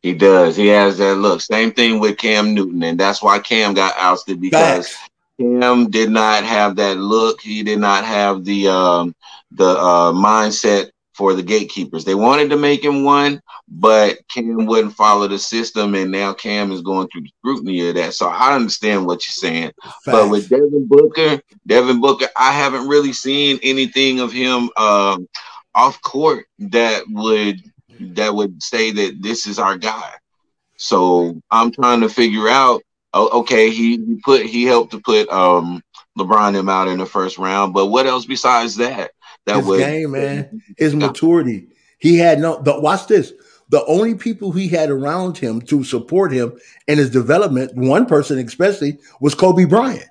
He 0.01 0.13
does. 0.13 0.56
He 0.56 0.68
has 0.68 0.98
that 1.00 1.15
look. 1.15 1.41
Same 1.41 1.72
thing 1.72 2.00
with 2.00 2.18
Cam 2.18 2.53
Newton, 2.53 2.84
and 2.84 3.00
that's 3.00 3.22
why 3.22 3.39
Cam 3.39 3.74
got 3.74 3.98
ousted 3.98 4.39
because 4.39 4.88
Facts. 4.88 5.10
Cam 5.39 5.89
did 5.89 6.10
not 6.10 6.44
have 6.44 6.75
that 6.77 6.98
look. 6.98 7.41
He 7.41 7.63
did 7.63 7.79
not 7.79 8.06
have 8.06 8.46
the 8.46 8.70
um, 8.70 9.15
the 9.51 9.70
uh, 9.70 10.12
mindset 10.13 10.91
for 11.13 11.34
the 11.34 11.44
gatekeepers. 11.44 12.06
They 12.06 12.15
wanted 12.15 12.50
to 12.50 12.56
make 12.56 12.82
him 12.82 13.03
one, 13.03 13.41
but 13.68 14.20
Cam 14.34 14.65
wouldn't 14.65 14.96
follow 14.96 15.27
the 15.27 15.38
system, 15.38 15.94
and 15.96 16.12
now 16.12 16.34
Cam 16.34 16.72
is 16.72 16.82
going 16.82 17.10
through 17.10 17.24
the 17.24 17.32
scrutiny 17.39 17.89
of 17.89 17.96
that. 17.96 18.13
So 18.13 18.29
I 18.29 18.56
understand 18.56 19.06
what 19.06 19.25
you're 19.27 19.51
saying. 19.51 19.74
But 20.06 20.29
with 20.29 20.48
Devin 20.50 20.88
Booker, 20.88 21.41
Devin 21.68 22.00
Booker, 22.00 22.27
I 22.38 22.53
haven't 22.53 22.88
really 22.88 23.12
seen 23.12 23.60
anything 23.63 24.22
of 24.22 24.32
him 24.32 24.70
um, 24.77 25.27
off 25.75 26.01
court 26.01 26.46
that 26.60 27.03
would 27.10 27.62
that 28.00 28.34
would 28.34 28.62
say 28.62 28.91
that 28.91 29.22
this 29.22 29.48
is 29.48 29.60
our 29.60 29.77
guy. 29.77 30.13
So 30.77 31.41
I'm 31.51 31.72
trying 31.72 32.01
to 32.01 32.10
figure 32.10 32.48
out. 32.48 32.82
Okay, 33.13 33.72
he 33.72 34.20
put 34.24 34.46
he 34.46 34.65
helped 34.65 34.91
to 34.91 35.00
put 35.00 35.27
um 35.29 35.82
LeBron 36.18 36.53
him 36.56 36.70
out 36.70 36.88
in 36.88 37.00
the 37.00 37.06
first 37.06 37.38
round, 37.38 37.74
but 37.74 37.88
what 37.88 38.06
else 38.06 38.25
besides 38.25 38.75
that? 38.75 39.12
That 39.46 39.58
his 39.58 39.65
was 39.65 39.79
game, 39.79 40.12
man. 40.12 40.62
His 40.77 40.94
maturity. 40.96 41.68
He 41.98 42.18
had 42.18 42.39
no. 42.39 42.62
The, 42.62 42.79
watch 42.79 43.08
this. 43.08 43.34
The 43.70 43.84
only 43.86 44.15
people 44.15 44.51
he 44.51 44.68
had 44.68 44.89
around 44.89 45.38
him 45.38 45.62
to 45.63 45.84
support 45.84 46.32
him 46.32 46.60
in 46.88 46.98
his 46.98 47.10
development, 47.10 47.75
one 47.75 48.06
person 48.06 48.39
especially, 48.39 48.98
was 49.22 49.36
Kobe 49.36 49.65
Bryant. 49.65 50.10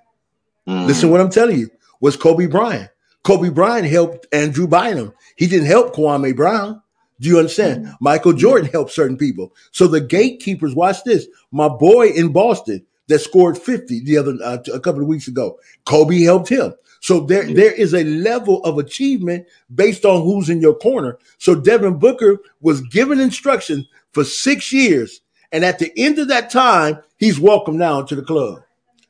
Mm. 0.69 0.87
Listen, 0.87 1.11
what 1.11 1.21
I'm 1.21 1.31
telling 1.31 1.59
you 1.59 1.71
was 2.01 2.17
Kobe 2.17 2.47
Bryant. 2.47 2.91
Kobe 3.25 3.51
Bryant 3.51 3.87
helped 3.87 4.27
Andrew 4.33 4.67
Bynum. 4.67 5.13
He 5.37 5.47
didn't 5.47 5.67
help 5.67 5.95
Kwame 5.95 6.37
Brown. 6.37 6.83
Do 7.21 7.29
you 7.29 7.39
understand? 7.39 7.85
Mm-hmm. 7.85 7.95
Michael 8.01 8.33
Jordan 8.33 8.71
helped 8.71 8.93
certain 8.93 9.17
people. 9.17 9.55
So 9.73 9.87
the 9.87 10.01
gatekeepers, 10.01 10.75
watch 10.75 11.03
this. 11.05 11.27
My 11.51 11.69
boy 11.69 12.09
in 12.09 12.33
Boston 12.33 12.85
that 13.09 13.21
scored 13.21 13.59
50 13.59 14.01
the 14.05 14.19
other 14.19 14.37
uh, 14.45 14.59
a 14.73 14.81
couple 14.81 15.03
of 15.03 15.09
weeks 15.09 15.29
ago, 15.29 15.59
Kobe 15.85 16.21
helped 16.21 16.49
him. 16.49 16.75
So 17.01 17.21
there, 17.21 17.45
yeah. 17.45 17.55
there 17.55 17.73
is 17.73 17.95
a 17.95 18.05
level 18.05 18.63
of 18.65 18.79
achievement 18.79 19.47
based 19.75 20.05
on 20.05 20.23
who's 20.23 20.51
in 20.51 20.61
your 20.61 20.75
corner. 20.75 21.19
So 21.39 21.55
Devin 21.55 21.99
Booker 21.99 22.39
was 22.61 22.81
given 22.83 23.21
instruction 23.21 23.87
for 24.13 24.25
six 24.25 24.73
years. 24.73 25.21
And 25.53 25.65
at 25.65 25.79
the 25.79 25.93
end 25.97 26.19
of 26.19 26.29
that 26.29 26.51
time, 26.51 26.99
he's 27.17 27.41
welcome 27.41 27.79
now 27.79 28.03
to 28.03 28.15
the 28.15 28.23
club. 28.23 28.63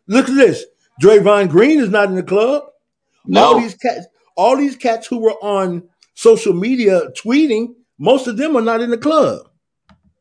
Look 0.06 0.28
at 0.28 0.34
this. 0.34 0.64
Draymond 1.02 1.50
Green 1.50 1.80
is 1.80 1.88
not 1.88 2.08
in 2.08 2.14
the 2.14 2.22
club. 2.22 2.64
No. 3.24 3.44
All 3.44 3.60
these 3.60 3.74
cats, 3.74 4.06
all 4.36 4.56
these 4.56 4.76
cats 4.76 5.06
who 5.06 5.18
were 5.18 5.36
on 5.42 5.88
social 6.14 6.52
media 6.52 7.10
tweeting 7.10 7.74
most 7.98 8.26
of 8.26 8.36
them 8.36 8.56
are 8.56 8.62
not 8.62 8.80
in 8.80 8.90
the 8.90 8.98
club. 8.98 9.48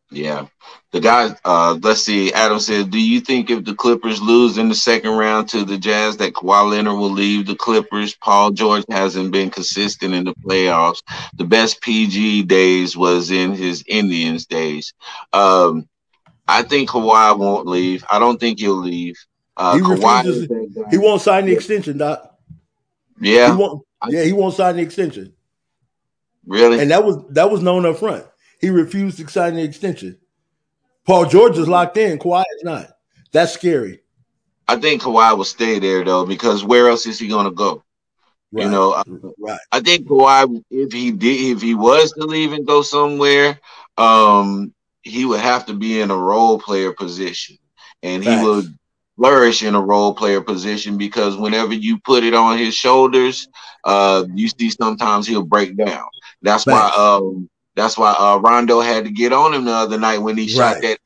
Yeah. 0.09 0.47
The 0.91 1.01
guy, 1.01 1.35
uh, 1.43 1.77
let's 1.81 2.01
see, 2.01 2.31
Adam 2.31 2.59
said, 2.59 2.91
Do 2.91 2.99
you 2.99 3.19
think 3.19 3.49
if 3.49 3.65
the 3.65 3.75
Clippers 3.75 4.21
lose 4.21 4.57
in 4.57 4.69
the 4.69 4.75
second 4.75 5.11
round 5.11 5.49
to 5.49 5.65
the 5.65 5.77
Jazz 5.77 6.17
that 6.17 6.33
Kawhi 6.33 6.69
Leonard 6.69 6.97
will 6.97 7.11
leave 7.11 7.45
the 7.45 7.55
Clippers? 7.55 8.15
Paul 8.15 8.51
George 8.51 8.85
hasn't 8.89 9.31
been 9.31 9.49
consistent 9.49 10.13
in 10.13 10.23
the 10.23 10.33
playoffs. 10.33 11.03
The 11.35 11.43
best 11.43 11.81
PG 11.81 12.43
days 12.43 12.95
was 12.95 13.31
in 13.31 13.53
his 13.53 13.83
Indiana 13.83 14.39
days. 14.49 14.93
Um, 15.33 15.89
I 16.47 16.63
think 16.63 16.89
Kawhi 16.89 17.37
won't 17.37 17.67
leave. 17.67 18.05
I 18.09 18.17
don't 18.17 18.39
think 18.39 18.59
he'll 18.59 18.75
leave. 18.75 19.17
Uh, 19.57 19.75
he, 19.75 19.81
refuses, 19.81 20.47
he 20.89 20.97
won't 20.97 21.21
sign 21.21 21.47
the 21.47 21.51
extension, 21.51 21.97
Doc. 21.97 22.37
Yeah. 23.19 23.51
He 23.51 23.57
won't, 23.57 23.83
yeah, 24.07 24.23
he 24.23 24.31
won't 24.31 24.53
sign 24.53 24.77
the 24.77 24.83
extension. 24.83 25.33
Really? 26.47 26.79
And 26.79 26.89
that 26.91 27.03
was 27.03 27.23
that 27.31 27.51
was 27.51 27.61
known 27.61 27.85
up 27.85 27.97
front. 27.97 28.25
He 28.59 28.69
refused 28.69 29.17
to 29.19 29.27
sign 29.27 29.55
the 29.55 29.63
extension. 29.63 30.17
Paul 31.05 31.25
George 31.25 31.57
is 31.57 31.67
locked 31.67 31.97
in. 31.97 32.17
Kawhi 32.17 32.43
is 32.57 32.63
not. 32.63 32.89
That's 33.31 33.51
scary. 33.51 33.99
I 34.67 34.77
think 34.77 35.01
Kawhi 35.01 35.37
will 35.37 35.43
stay 35.43 35.79
there 35.79 36.03
though, 36.03 36.25
because 36.25 36.63
where 36.63 36.89
else 36.89 37.05
is 37.05 37.19
he 37.19 37.27
going 37.27 37.45
to 37.45 37.51
go? 37.51 37.83
Right. 38.51 38.63
You 38.63 38.71
know, 38.71 39.03
right. 39.39 39.59
I 39.71 39.81
think 39.81 40.07
Kawhi, 40.07 40.63
if 40.71 40.93
he 40.93 41.11
did, 41.11 41.57
if 41.57 41.61
he 41.61 41.75
was 41.75 42.11
to 42.13 42.25
leave 42.25 42.53
and 42.53 42.65
go 42.65 42.81
somewhere, 42.81 43.59
um, 43.97 44.73
he 45.01 45.25
would 45.25 45.41
have 45.41 45.65
to 45.67 45.73
be 45.73 45.99
in 45.99 46.11
a 46.11 46.17
role 46.17 46.59
player 46.59 46.93
position, 46.93 47.57
and 48.03 48.23
Facts. 48.23 48.41
he 48.41 48.47
would 48.47 48.76
flourish 49.17 49.63
in 49.63 49.75
a 49.75 49.81
role 49.81 50.13
player 50.13 50.41
position 50.41 50.97
because 50.97 51.35
whenever 51.35 51.73
you 51.73 51.99
put 51.99 52.23
it 52.23 52.33
on 52.33 52.57
his 52.57 52.73
shoulders, 52.73 53.47
uh, 53.83 54.25
you 54.33 54.47
see 54.47 54.69
sometimes 54.69 55.27
he'll 55.27 55.43
break 55.43 55.75
down. 55.75 56.05
That's 56.41 56.65
why 56.65 56.91
um 56.97 57.49
that's 57.75 57.97
why 57.97 58.15
uh, 58.17 58.37
Rondo 58.37 58.79
had 58.79 59.05
to 59.05 59.11
get 59.11 59.33
on 59.33 59.53
him 59.53 59.65
the 59.65 59.71
other 59.71 59.99
night 59.99 60.17
when 60.17 60.37
he 60.37 60.47
shot 60.47 60.77
that. 60.81 60.97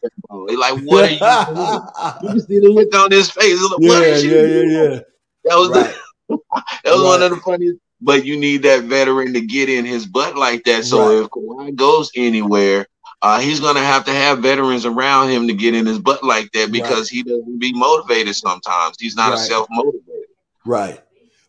He 0.48 0.56
like, 0.56 0.82
what 0.84 1.04
are 1.04 1.10
you? 1.10 1.56
doing?" 1.56 1.82
you 2.22 2.30
can 2.30 2.48
see 2.48 2.60
the 2.60 2.70
look 2.70 2.96
on 2.96 3.12
his 3.12 3.30
face. 3.30 3.62
Like, 3.62 3.82
yeah, 3.82 4.18
yeah, 4.18 4.42
yeah, 4.46 4.62
yeah. 4.62 5.00
That 5.46 5.56
was 5.56 5.70
right. 5.70 5.94
the, 6.30 6.38
that 6.84 6.94
was 6.94 7.04
one 7.04 7.24
of 7.24 7.32
the 7.32 7.38
funniest 7.38 7.80
but 8.02 8.26
you 8.26 8.38
need 8.38 8.64
that 8.64 8.84
veteran 8.86 9.34
to 9.34 9.42
get 9.42 9.70
in 9.70 9.86
his 9.86 10.06
butt 10.06 10.36
like 10.36 10.64
that. 10.64 10.84
So 10.84 11.22
if 11.22 11.30
Kawhi 11.30 11.76
goes 11.76 12.12
anywhere, 12.16 12.88
uh, 13.22 13.40
he's 13.40 13.60
going 13.60 13.76
to 13.76 13.82
have 13.82 14.06
to 14.06 14.12
have 14.12 14.40
veterans 14.40 14.86
around 14.86 15.30
him 15.30 15.48
to 15.48 15.54
get 15.54 15.76
in 15.76 15.86
his 15.86 16.00
butt 16.00 16.24
like 16.24 16.52
that 16.54 16.72
because 16.72 17.00
right. 17.00 17.10
he 17.10 17.24
doesn't 17.24 17.60
be 17.60 17.72
motivated 17.74 18.36
sometimes. 18.36 18.98
He's 19.00 19.16
not 19.16 19.32
right. 19.32 19.40
a 19.40 19.44
self 19.44 19.68
motivated. 19.70 20.28
Right. 20.66 21.00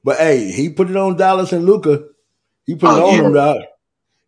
But 0.04 0.18
hey, 0.18 0.50
he 0.50 0.68
put 0.68 0.90
it 0.90 0.96
on 0.96 1.16
Dallas 1.16 1.52
and 1.52 1.64
Luka. 1.64 2.04
He 2.66 2.74
put 2.74 2.96
it 2.96 3.02
oh, 3.02 3.10
on 3.10 3.14
yeah. 3.14 3.22
him, 3.22 3.32
dog. 3.32 3.62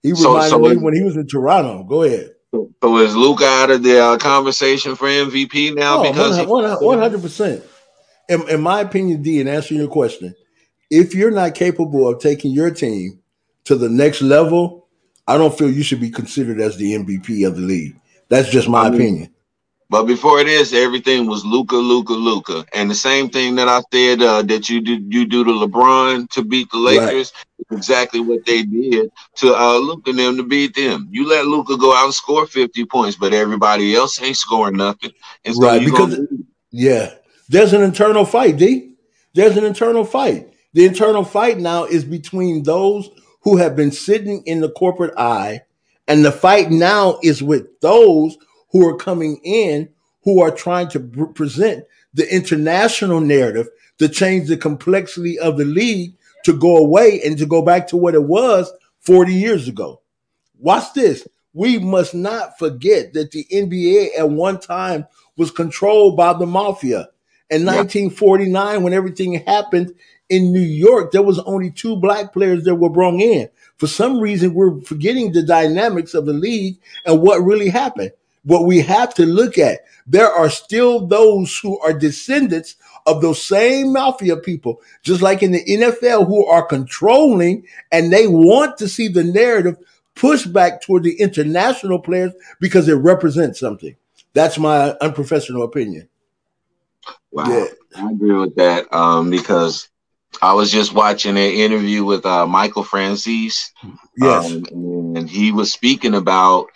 He 0.02 0.12
reminded 0.12 0.50
so, 0.50 0.50
so 0.50 0.58
me 0.58 0.76
when 0.76 0.94
he 0.94 1.02
was 1.02 1.16
in 1.16 1.26
Toronto. 1.26 1.82
Go 1.84 2.02
ahead. 2.02 2.34
So 2.82 2.98
is 2.98 3.16
Luka 3.16 3.44
out 3.44 3.70
of 3.70 3.82
the 3.82 4.00
uh, 4.00 4.18
conversation 4.18 4.94
for 4.94 5.08
MVP 5.08 5.74
now? 5.74 6.04
Oh, 6.04 6.12
because 6.12 6.46
100 6.46 7.20
percent. 7.20 7.64
In, 8.28 8.48
in 8.48 8.60
my 8.60 8.80
opinion, 8.80 9.22
D, 9.22 9.40
and 9.40 9.48
answering 9.48 9.80
your 9.80 9.88
question, 9.88 10.34
if 10.90 11.14
you're 11.14 11.30
not 11.30 11.54
capable 11.54 12.08
of 12.08 12.20
taking 12.20 12.52
your 12.52 12.70
team 12.70 13.20
to 13.64 13.74
the 13.74 13.88
next 13.88 14.22
level, 14.22 14.83
I 15.26 15.38
don't 15.38 15.56
feel 15.56 15.70
you 15.70 15.82
should 15.82 16.00
be 16.00 16.10
considered 16.10 16.60
as 16.60 16.76
the 16.76 16.94
MVP 16.94 17.46
of 17.46 17.56
the 17.56 17.62
league. 17.62 17.98
That's 18.28 18.48
just 18.48 18.68
my 18.68 18.82
I 18.82 18.90
mean, 18.90 18.94
opinion. 19.00 19.34
But 19.90 20.04
before 20.04 20.42
this, 20.42 20.72
everything 20.72 21.26
was 21.26 21.44
Luka, 21.44 21.76
Luka, 21.76 22.14
Luka, 22.14 22.64
and 22.72 22.90
the 22.90 22.94
same 22.94 23.28
thing 23.28 23.54
that 23.56 23.68
I 23.68 23.82
said 23.92 24.22
uh, 24.22 24.42
that 24.42 24.68
you 24.68 24.80
do 24.80 24.94
you 25.08 25.26
do 25.26 25.44
to 25.44 25.50
LeBron 25.50 26.28
to 26.30 26.42
beat 26.42 26.70
the 26.70 26.78
Lakers, 26.78 27.32
right. 27.70 27.78
exactly 27.78 28.20
what 28.20 28.44
they 28.46 28.62
did 28.62 29.12
to 29.36 29.54
uh, 29.54 29.78
Luka 29.78 30.10
and 30.10 30.18
them 30.18 30.36
to 30.38 30.42
beat 30.42 30.74
them. 30.74 31.06
You 31.10 31.28
let 31.28 31.46
Luka 31.46 31.76
go 31.76 31.94
out 31.94 32.06
and 32.06 32.14
score 32.14 32.46
fifty 32.46 32.84
points, 32.84 33.16
but 33.16 33.34
everybody 33.34 33.94
else 33.94 34.20
ain't 34.20 34.36
scoring 34.36 34.76
nothing. 34.76 35.12
And 35.44 35.54
so 35.54 35.62
right, 35.62 35.84
because 35.84 36.18
yeah, 36.70 37.14
there's 37.48 37.72
an 37.72 37.82
internal 37.82 38.24
fight, 38.24 38.56
D. 38.56 38.94
There's 39.34 39.56
an 39.56 39.64
internal 39.64 40.04
fight. 40.04 40.52
The 40.72 40.86
internal 40.86 41.24
fight 41.24 41.58
now 41.58 41.84
is 41.84 42.04
between 42.04 42.62
those 42.62 43.08
who 43.44 43.58
have 43.58 43.76
been 43.76 43.92
sitting 43.92 44.42
in 44.46 44.60
the 44.60 44.70
corporate 44.70 45.14
eye, 45.16 45.62
and 46.08 46.24
the 46.24 46.32
fight 46.32 46.70
now 46.70 47.18
is 47.22 47.42
with 47.42 47.80
those 47.80 48.36
who 48.70 48.86
are 48.86 48.96
coming 48.96 49.40
in 49.44 49.88
who 50.24 50.42
are 50.42 50.50
trying 50.50 50.88
to 50.88 51.00
present 51.34 51.84
the 52.14 52.34
international 52.34 53.20
narrative 53.20 53.68
to 53.98 54.08
change 54.08 54.48
the 54.48 54.56
complexity 54.56 55.38
of 55.38 55.58
the 55.58 55.64
league 55.64 56.14
to 56.44 56.52
go 56.52 56.78
away 56.78 57.20
and 57.24 57.38
to 57.38 57.46
go 57.46 57.62
back 57.62 57.86
to 57.86 57.96
what 57.96 58.14
it 58.14 58.24
was 58.24 58.72
40 59.00 59.34
years 59.34 59.68
ago. 59.68 60.00
Watch 60.58 60.94
this. 60.94 61.26
We 61.52 61.78
must 61.78 62.14
not 62.14 62.58
forget 62.58 63.12
that 63.12 63.30
the 63.30 63.46
NBA 63.52 64.18
at 64.18 64.28
one 64.28 64.58
time 64.58 65.06
was 65.36 65.50
controlled 65.50 66.16
by 66.16 66.32
the 66.32 66.46
mafia. 66.46 67.10
In 67.50 67.64
1949, 67.66 68.82
when 68.82 68.94
everything 68.94 69.34
happened 69.34 69.94
in 70.28 70.52
New 70.52 70.60
York, 70.60 71.12
there 71.12 71.22
was 71.22 71.38
only 71.40 71.70
two 71.70 71.96
black 71.96 72.32
players 72.32 72.64
that 72.64 72.76
were 72.76 72.90
brought 72.90 73.20
in. 73.20 73.48
For 73.76 73.86
some 73.86 74.20
reason, 74.20 74.54
we're 74.54 74.80
forgetting 74.82 75.32
the 75.32 75.42
dynamics 75.42 76.14
of 76.14 76.26
the 76.26 76.32
league 76.32 76.76
and 77.04 77.20
what 77.20 77.44
really 77.44 77.68
happened 77.68 78.12
what 78.44 78.66
we 78.66 78.80
have 78.80 79.14
to 79.14 79.26
look 79.26 79.58
at. 79.58 79.80
There 80.06 80.30
are 80.30 80.50
still 80.50 81.06
those 81.06 81.58
who 81.58 81.78
are 81.80 81.92
descendants 81.92 82.76
of 83.06 83.20
those 83.20 83.42
same 83.42 83.92
mafia 83.92 84.36
people, 84.36 84.80
just 85.02 85.22
like 85.22 85.42
in 85.42 85.52
the 85.52 85.64
NFL, 85.64 86.26
who 86.26 86.46
are 86.46 86.64
controlling 86.64 87.66
and 87.90 88.12
they 88.12 88.26
want 88.26 88.78
to 88.78 88.88
see 88.88 89.08
the 89.08 89.24
narrative 89.24 89.76
push 90.14 90.44
back 90.46 90.82
toward 90.82 91.02
the 91.02 91.20
international 91.20 91.98
players 91.98 92.32
because 92.60 92.88
it 92.88 92.94
represents 92.94 93.58
something. 93.58 93.96
That's 94.34 94.58
my 94.58 94.90
unprofessional 95.00 95.62
opinion. 95.62 96.08
Wow. 97.32 97.48
Yeah. 97.48 97.66
I 97.96 98.10
agree 98.10 98.34
with 98.34 98.54
that 98.56 98.92
um, 98.92 99.30
because 99.30 99.88
I 100.42 100.52
was 100.54 100.70
just 100.70 100.94
watching 100.94 101.36
an 101.36 101.52
interview 101.52 102.04
with 102.04 102.26
uh, 102.26 102.46
Michael 102.46 102.84
Franzese. 102.84 103.70
Yes. 104.16 104.52
Um, 104.52 104.64
and 105.16 105.28
he 105.28 105.52
was 105.52 105.72
speaking 105.72 106.14
about 106.14 106.66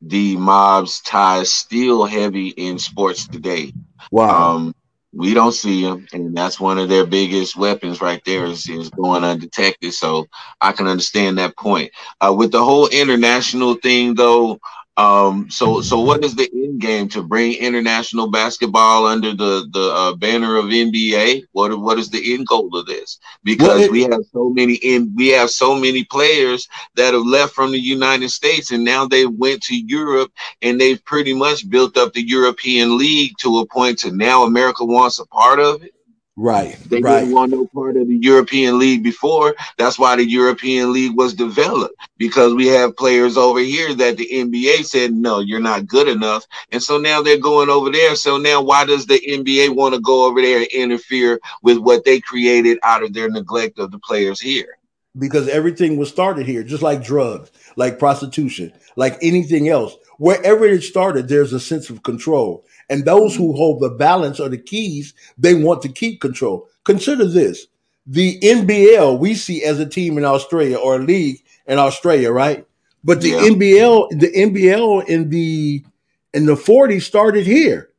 the 0.00 0.36
mob's 0.36 1.00
ties 1.00 1.52
still 1.52 2.04
heavy 2.04 2.48
in 2.48 2.78
sports 2.78 3.26
today. 3.26 3.72
Wow. 4.10 4.56
Um, 4.56 4.74
we 5.12 5.32
don't 5.32 5.52
see 5.52 5.84
them, 5.84 6.06
and 6.12 6.36
that's 6.36 6.58
one 6.58 6.76
of 6.76 6.88
their 6.88 7.06
biggest 7.06 7.56
weapons 7.56 8.00
right 8.00 8.20
there 8.26 8.46
is, 8.46 8.68
is 8.68 8.90
going 8.90 9.22
undetected. 9.22 9.94
So 9.94 10.26
I 10.60 10.72
can 10.72 10.88
understand 10.88 11.38
that 11.38 11.56
point. 11.56 11.92
Uh, 12.20 12.34
with 12.36 12.50
the 12.50 12.64
whole 12.64 12.88
international 12.88 13.74
thing, 13.74 14.14
though, 14.14 14.58
um, 14.96 15.50
so 15.50 15.80
so 15.80 15.98
what 16.00 16.24
is 16.24 16.36
the 16.36 16.48
end 16.52 16.80
game 16.80 17.08
to 17.08 17.22
bring 17.22 17.54
international 17.54 18.30
basketball 18.30 19.06
under 19.06 19.34
the 19.34 19.68
the 19.72 19.92
uh, 19.92 20.14
banner 20.14 20.56
of 20.56 20.66
NBA? 20.66 21.46
What 21.50 21.76
what 21.80 21.98
is 21.98 22.10
the 22.10 22.34
end 22.34 22.46
goal 22.46 22.76
of 22.76 22.86
this? 22.86 23.18
Because 23.42 23.68
well, 23.68 23.80
it, 23.80 23.90
we 23.90 24.02
have 24.02 24.22
so 24.32 24.50
many 24.50 24.74
in 24.74 25.12
we 25.16 25.28
have 25.28 25.50
so 25.50 25.74
many 25.74 26.04
players 26.04 26.68
that 26.94 27.12
have 27.12 27.26
left 27.26 27.54
from 27.54 27.72
the 27.72 27.80
United 27.80 28.30
States 28.30 28.70
and 28.70 28.84
now 28.84 29.04
they 29.04 29.26
went 29.26 29.62
to 29.64 29.76
Europe 29.76 30.32
and 30.62 30.80
they've 30.80 31.04
pretty 31.04 31.34
much 31.34 31.68
built 31.68 31.96
up 31.96 32.12
the 32.12 32.26
European 32.26 32.96
League 32.96 33.32
to 33.40 33.58
a 33.58 33.66
point 33.66 33.98
to 33.98 34.12
now 34.12 34.44
America 34.44 34.84
wants 34.84 35.18
a 35.18 35.26
part 35.26 35.58
of 35.58 35.82
it. 35.82 35.92
Right. 36.36 36.76
They 36.86 37.00
right. 37.00 37.20
didn't 37.20 37.34
want 37.34 37.52
no 37.52 37.66
part 37.66 37.96
of 37.96 38.08
the 38.08 38.16
European 38.16 38.78
League 38.78 39.04
before. 39.04 39.54
That's 39.78 40.00
why 40.00 40.16
the 40.16 40.28
European 40.28 40.92
League 40.92 41.16
was 41.16 41.32
developed 41.32 41.94
because 42.18 42.54
we 42.54 42.66
have 42.66 42.96
players 42.96 43.36
over 43.36 43.60
here 43.60 43.94
that 43.94 44.16
the 44.16 44.28
NBA 44.32 44.84
said, 44.84 45.12
no, 45.12 45.38
you're 45.38 45.60
not 45.60 45.86
good 45.86 46.08
enough. 46.08 46.44
And 46.72 46.82
so 46.82 46.98
now 46.98 47.22
they're 47.22 47.38
going 47.38 47.68
over 47.70 47.90
there. 47.90 48.16
So 48.16 48.36
now 48.36 48.60
why 48.62 48.84
does 48.84 49.06
the 49.06 49.20
NBA 49.20 49.76
want 49.76 49.94
to 49.94 50.00
go 50.00 50.26
over 50.26 50.40
there 50.40 50.58
and 50.58 50.66
interfere 50.72 51.38
with 51.62 51.78
what 51.78 52.04
they 52.04 52.20
created 52.20 52.78
out 52.82 53.04
of 53.04 53.12
their 53.12 53.30
neglect 53.30 53.78
of 53.78 53.92
the 53.92 54.00
players 54.00 54.40
here? 54.40 54.78
Because 55.16 55.46
everything 55.48 55.96
was 55.98 56.08
started 56.08 56.46
here, 56.46 56.64
just 56.64 56.82
like 56.82 57.04
drugs, 57.04 57.52
like 57.76 58.00
prostitution, 58.00 58.72
like 58.96 59.16
anything 59.22 59.68
else. 59.68 59.96
Wherever 60.18 60.64
it 60.64 60.82
started, 60.82 61.28
there's 61.28 61.52
a 61.52 61.60
sense 61.60 61.90
of 61.90 62.02
control. 62.02 62.64
And 62.90 63.04
those 63.04 63.34
who 63.34 63.54
hold 63.54 63.80
the 63.80 63.90
balance 63.90 64.40
or 64.40 64.48
the 64.48 64.58
keys, 64.58 65.14
they 65.38 65.54
want 65.54 65.82
to 65.82 65.88
keep 65.88 66.20
control. 66.20 66.68
Consider 66.84 67.26
this 67.26 67.66
the 68.06 68.38
NBL 68.40 69.18
we 69.18 69.34
see 69.34 69.64
as 69.64 69.80
a 69.80 69.86
team 69.86 70.18
in 70.18 70.24
Australia 70.24 70.76
or 70.76 70.96
a 70.96 71.02
league 71.04 71.42
in 71.66 71.78
Australia, 71.78 72.30
right? 72.30 72.66
But 73.02 73.20
the 73.20 73.30
yeah. 73.30 73.40
NBL, 73.40 74.20
the 74.20 74.30
NBL 74.32 75.08
in 75.08 75.30
the 75.30 75.84
in 76.32 76.46
the 76.46 76.54
40s 76.54 77.02
started 77.02 77.46
here. 77.46 77.90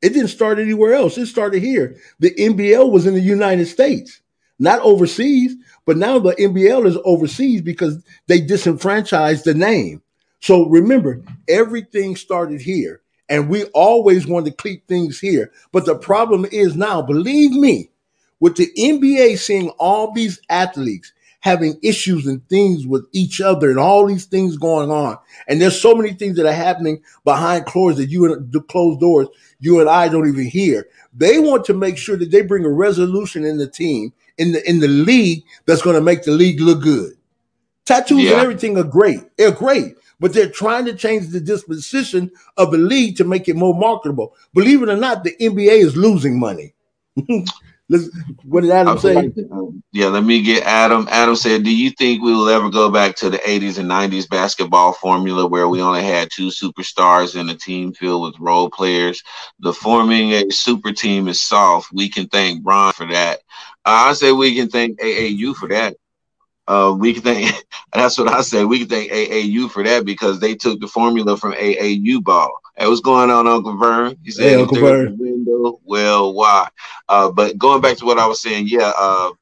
It 0.00 0.10
didn't 0.10 0.28
start 0.28 0.58
anywhere 0.58 0.94
else. 0.94 1.16
It 1.16 1.26
started 1.26 1.62
here. 1.62 1.96
The 2.18 2.34
NBL 2.34 2.90
was 2.90 3.06
in 3.06 3.14
the 3.14 3.20
United 3.20 3.66
States, 3.66 4.20
not 4.58 4.80
overseas. 4.80 5.54
But 5.84 5.96
now 5.96 6.18
the 6.18 6.34
NBL 6.34 6.86
is 6.86 6.96
overseas 7.04 7.60
because 7.60 8.02
they 8.28 8.40
disenfranchised 8.40 9.44
the 9.44 9.54
name. 9.54 10.02
So 10.40 10.66
remember, 10.66 11.22
everything 11.48 12.16
started 12.16 12.60
here. 12.60 13.01
And 13.28 13.48
we 13.48 13.64
always 13.66 14.26
want 14.26 14.46
to 14.46 14.52
keep 14.52 14.86
things 14.86 15.18
here. 15.18 15.52
But 15.72 15.86
the 15.86 15.96
problem 15.96 16.46
is 16.50 16.76
now, 16.76 17.02
believe 17.02 17.52
me, 17.52 17.90
with 18.40 18.56
the 18.56 18.70
NBA 18.76 19.38
seeing 19.38 19.70
all 19.78 20.12
these 20.12 20.40
athletes 20.50 21.12
having 21.42 21.76
issues 21.82 22.24
and 22.26 22.48
things 22.48 22.86
with 22.86 23.04
each 23.12 23.40
other 23.40 23.68
and 23.68 23.78
all 23.78 24.06
these 24.06 24.26
things 24.26 24.56
going 24.56 24.90
on. 24.92 25.18
And 25.48 25.60
there's 25.60 25.80
so 25.80 25.92
many 25.92 26.12
things 26.12 26.36
that 26.36 26.46
are 26.46 26.52
happening 26.52 27.02
behind 27.24 27.66
closed 27.66 27.98
that 27.98 28.10
you 28.10 28.32
and 28.32 28.52
the 28.52 28.60
closed 28.60 29.00
doors, 29.00 29.26
you 29.58 29.80
and 29.80 29.90
I 29.90 30.08
don't 30.08 30.28
even 30.28 30.46
hear. 30.46 30.86
They 31.12 31.40
want 31.40 31.64
to 31.64 31.74
make 31.74 31.98
sure 31.98 32.16
that 32.16 32.30
they 32.30 32.42
bring 32.42 32.64
a 32.64 32.70
resolution 32.70 33.44
in 33.44 33.58
the 33.58 33.66
team, 33.66 34.12
in 34.38 34.52
the 34.52 34.68
in 34.68 34.78
the 34.78 34.88
league 34.88 35.42
that's 35.66 35.82
going 35.82 35.96
to 35.96 36.02
make 36.02 36.22
the 36.22 36.30
league 36.30 36.60
look 36.60 36.80
good. 36.80 37.14
Tattoos 37.84 38.22
yeah. 38.22 38.32
and 38.32 38.40
everything 38.40 38.78
are 38.78 38.84
great. 38.84 39.20
They're 39.36 39.50
great 39.50 39.96
but 40.22 40.32
they're 40.32 40.48
trying 40.48 40.84
to 40.84 40.94
change 40.94 41.28
the 41.28 41.40
disposition 41.40 42.30
of 42.56 42.70
the 42.70 42.78
league 42.78 43.16
to 43.16 43.24
make 43.24 43.48
it 43.48 43.56
more 43.56 43.74
marketable. 43.74 44.36
Believe 44.54 44.80
it 44.84 44.88
or 44.88 44.96
not, 44.96 45.24
the 45.24 45.34
NBA 45.40 45.80
is 45.80 45.96
losing 45.96 46.38
money. 46.38 46.74
what 48.44 48.60
did 48.60 48.70
Adam 48.70 48.98
say? 48.98 49.32
Um, 49.50 49.82
yeah, 49.90 50.06
let 50.06 50.22
me 50.22 50.40
get 50.40 50.62
Adam. 50.62 51.08
Adam 51.10 51.34
said, 51.34 51.64
Do 51.64 51.76
you 51.76 51.90
think 51.90 52.22
we 52.22 52.32
will 52.32 52.48
ever 52.48 52.70
go 52.70 52.88
back 52.88 53.16
to 53.16 53.30
the 53.30 53.38
80s 53.38 53.78
and 53.78 53.90
90s 53.90 54.28
basketball 54.28 54.92
formula 54.92 55.44
where 55.44 55.68
we 55.68 55.82
only 55.82 56.04
had 56.04 56.28
two 56.30 56.48
superstars 56.48 57.34
in 57.34 57.48
a 57.48 57.56
team 57.56 57.92
filled 57.92 58.22
with 58.22 58.38
role 58.38 58.70
players? 58.70 59.24
The 59.58 59.72
forming 59.72 60.34
a 60.34 60.52
super 60.52 60.92
team 60.92 61.26
is 61.26 61.40
soft. 61.40 61.88
We 61.92 62.08
can 62.08 62.28
thank 62.28 62.62
Bron 62.62 62.92
for 62.92 63.06
that. 63.06 63.40
Uh, 63.84 64.06
I 64.06 64.12
say 64.12 64.30
we 64.30 64.54
can 64.54 64.68
thank 64.68 65.00
AAU 65.00 65.56
for 65.56 65.68
that. 65.70 65.96
Uh, 66.72 66.92
we 66.94 67.12
can 67.12 67.22
thank 67.22 67.64
that's 67.92 68.16
what 68.16 68.32
I 68.32 68.40
say. 68.40 68.64
We 68.64 68.80
can 68.80 68.88
thank 68.88 69.12
AAU 69.12 69.70
for 69.70 69.82
that 69.84 70.06
because 70.06 70.40
they 70.40 70.54
took 70.54 70.80
the 70.80 70.88
formula 70.88 71.36
from 71.36 71.52
AAU 71.52 72.22
ball. 72.24 72.50
Hey, 72.76 72.88
what's 72.88 73.00
going 73.00 73.30
on, 73.30 73.46
Uncle 73.46 73.76
Vern? 73.76 74.16
He 74.24 74.30
said, 74.30 74.48
hey, 74.48 74.54
Uncle 74.54 74.78
Vern. 74.78 75.18
Window. 75.18 75.80
Well, 75.84 76.32
why? 76.32 76.68
Uh, 77.08 77.30
but 77.30 77.58
going 77.58 77.82
back 77.82 77.98
to 77.98 78.06
what 78.06 78.18
I 78.18 78.26
was 78.26 78.40
saying, 78.40 78.68
yeah, 78.68 78.92
uh, 78.96 79.32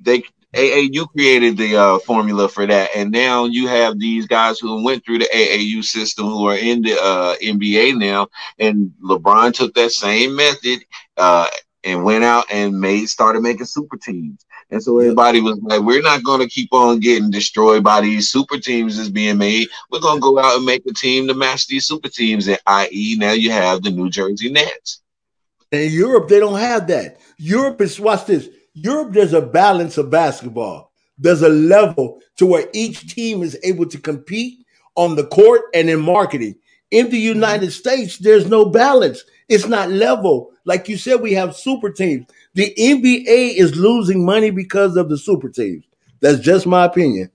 they 0.00 0.22
AAU 0.54 1.10
created 1.10 1.56
the 1.56 1.76
uh, 1.76 1.98
formula 1.98 2.48
for 2.48 2.64
that, 2.64 2.90
and 2.94 3.10
now 3.10 3.46
you 3.46 3.66
have 3.66 3.98
these 3.98 4.28
guys 4.28 4.60
who 4.60 4.84
went 4.84 5.04
through 5.04 5.18
the 5.18 5.28
AAU 5.34 5.82
system 5.82 6.26
who 6.26 6.46
are 6.46 6.56
in 6.56 6.82
the 6.82 6.92
uh, 6.92 7.34
NBA 7.42 7.98
now, 7.98 8.28
and 8.60 8.92
LeBron 9.02 9.52
took 9.52 9.74
that 9.74 9.90
same 9.90 10.36
method 10.36 10.84
uh, 11.16 11.48
and 11.82 12.04
went 12.04 12.22
out 12.22 12.44
and 12.52 12.80
made 12.80 13.06
started 13.06 13.42
making 13.42 13.66
super 13.66 13.96
teams. 13.96 14.46
And 14.70 14.82
so 14.82 14.98
everybody 14.98 15.40
was 15.40 15.58
like, 15.62 15.80
we're 15.80 16.02
not 16.02 16.22
going 16.22 16.40
to 16.40 16.48
keep 16.48 16.72
on 16.72 17.00
getting 17.00 17.30
destroyed 17.30 17.82
by 17.82 18.02
these 18.02 18.28
super 18.28 18.58
teams 18.58 18.96
that's 18.96 19.08
being 19.08 19.38
made. 19.38 19.68
We're 19.90 20.00
going 20.00 20.18
to 20.18 20.22
go 20.22 20.38
out 20.38 20.56
and 20.56 20.66
make 20.66 20.84
a 20.86 20.92
team 20.92 21.26
to 21.28 21.34
match 21.34 21.66
these 21.66 21.86
super 21.86 22.08
teams, 22.08 22.48
And 22.48 22.58
i.e., 22.66 23.16
now 23.18 23.32
you 23.32 23.50
have 23.50 23.82
the 23.82 23.90
New 23.90 24.10
Jersey 24.10 24.50
Nets. 24.50 25.00
In 25.72 25.90
Europe, 25.90 26.28
they 26.28 26.38
don't 26.38 26.58
have 26.58 26.86
that. 26.88 27.18
Europe 27.38 27.80
is, 27.80 27.98
watch 27.98 28.26
this. 28.26 28.48
Europe, 28.74 29.12
there's 29.12 29.32
a 29.32 29.40
balance 29.40 29.96
of 29.96 30.10
basketball. 30.10 30.92
There's 31.16 31.42
a 31.42 31.48
level 31.48 32.20
to 32.36 32.46
where 32.46 32.68
each 32.72 33.14
team 33.14 33.42
is 33.42 33.58
able 33.64 33.86
to 33.86 33.98
compete 33.98 34.64
on 34.96 35.16
the 35.16 35.26
court 35.26 35.62
and 35.74 35.88
in 35.88 36.00
marketing. 36.00 36.56
In 36.90 37.10
the 37.10 37.18
United 37.18 37.70
States, 37.72 38.18
there's 38.18 38.46
no 38.46 38.66
balance. 38.66 39.24
It's 39.48 39.66
not 39.66 39.90
level. 39.90 40.52
Like 40.68 40.86
you 40.86 40.98
said, 40.98 41.22
we 41.22 41.32
have 41.32 41.56
super 41.56 41.88
teams. 41.88 42.26
The 42.52 42.74
NBA 42.78 43.54
is 43.56 43.74
losing 43.74 44.22
money 44.22 44.50
because 44.50 44.98
of 44.98 45.08
the 45.08 45.16
super 45.16 45.48
teams. 45.48 45.86
That's 46.20 46.40
just 46.40 46.66
my 46.66 46.84
opinion. 46.84 47.30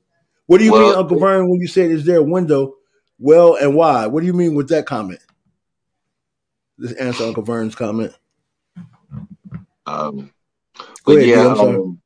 What 0.45 0.59
do 0.59 0.65
you 0.65 0.71
well, 0.71 0.89
mean, 0.89 0.95
Uncle 0.95 1.17
Vern, 1.17 1.49
when 1.49 1.59
you 1.59 1.65
said 1.65 1.89
is 1.89 2.05
there 2.05 2.17
a 2.17 2.23
window? 2.23 2.75
Well, 3.17 3.55
and 3.55 3.73
why? 3.73 4.05
What 4.05 4.19
do 4.19 4.27
you 4.27 4.33
mean 4.33 4.53
with 4.53 4.69
that 4.69 4.85
comment? 4.85 5.19
This 6.77 6.91
answer 6.91 7.23
Uncle 7.23 7.41
Vern's 7.41 7.73
comment. 7.73 8.13
Um, 9.87 10.31
but 11.03 11.17
ahead, 11.17 11.27
yeah, 11.27 11.55
um, 11.57 11.99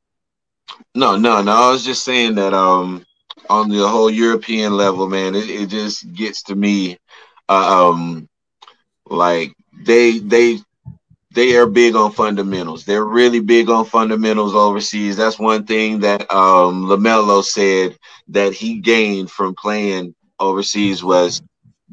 no, 0.95 1.17
no, 1.17 1.41
no. 1.41 1.51
I 1.51 1.71
was 1.71 1.83
just 1.83 2.05
saying 2.05 2.35
that 2.35 2.53
um, 2.53 3.05
on 3.49 3.67
the 3.67 3.85
whole 3.85 4.09
European 4.09 4.77
level, 4.77 5.09
man, 5.09 5.35
it, 5.35 5.49
it 5.49 5.67
just 5.67 6.09
gets 6.13 6.43
to 6.43 6.55
me. 6.55 6.97
Uh, 7.49 7.89
um, 7.89 8.29
like 9.09 9.53
they 9.83 10.19
they 10.19 10.59
they 11.37 11.55
are 11.55 11.67
big 11.67 11.95
on 11.95 12.11
fundamentals. 12.11 12.83
They're 12.83 13.05
really 13.05 13.39
big 13.39 13.69
on 13.69 13.85
fundamentals 13.85 14.55
overseas. 14.55 15.15
That's 15.15 15.37
one 15.37 15.67
thing 15.67 15.99
that 15.99 16.21
um, 16.33 16.85
LaMelo 16.85 17.43
said 17.43 17.95
that 18.29 18.53
he 18.53 18.79
gained 18.79 19.29
from 19.29 19.53
playing 19.53 20.15
overseas 20.39 21.03
was 21.03 21.43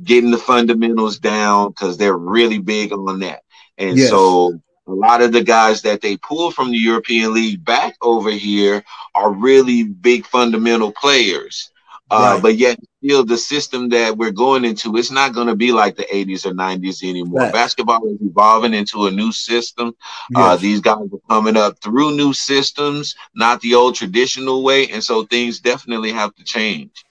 getting 0.03 0.31
the 0.31 0.39
fundamentals 0.39 1.19
down 1.19 1.69
because 1.69 1.99
they're 1.99 2.17
really 2.17 2.59
big 2.59 2.95
on 2.95 3.19
that. 3.21 3.43
And 3.77 3.99
yes. 3.99 4.09
so 4.09 4.59
a 4.87 4.93
lot 4.93 5.21
of 5.21 5.35
the 5.35 5.45
guys 5.45 5.83
that 5.83 6.01
they 6.01 6.17
pull 6.17 6.51
from 6.51 6.71
the 6.71 6.79
European 6.79 7.35
League 7.35 7.63
back 7.63 7.97
over 8.01 8.31
here 8.31 8.83
are 9.15 9.31
really 9.31 9.83
big 9.85 10.25
fundamental 10.25 10.91
players. 10.91 11.71
Uh, 12.11 12.41
But 12.41 12.57
yet, 12.57 12.79
still, 12.99 13.25
the 13.25 13.37
system 13.37 13.89
that 13.89 14.17
we're 14.17 14.31
going 14.31 14.65
into, 14.65 14.97
it's 14.97 15.11
not 15.11 15.35
going 15.35 15.47
to 15.47 15.57
be 15.57 15.73
like 15.73 15.97
the 15.97 16.05
80s 16.05 16.47
or 16.47 16.53
90s 16.53 17.03
anymore. 17.03 17.43
Right. 17.43 17.53
Basketball 17.53 18.07
is 18.09 18.19
evolving 18.21 18.75
into 18.75 19.07
a 19.07 19.11
new 19.11 19.33
system. 19.33 19.89
Uh, 20.35 20.39
yes. 20.41 20.45
Uh, 20.45 20.57
these 20.57 20.81
guys 20.81 21.09
are 21.13 21.29
coming 21.29 21.57
up 21.57 21.79
through 21.83 22.17
new 22.17 22.33
systems, 22.33 23.15
not 23.35 23.61
the 23.61 23.75
old 23.75 23.95
traditional 23.95 24.63
way. 24.63 24.89
And 24.89 25.03
so 25.03 25.25
things 25.25 25.61
definitely 25.61 26.13
have 26.13 26.35
to 26.37 26.45
change. 26.45 27.05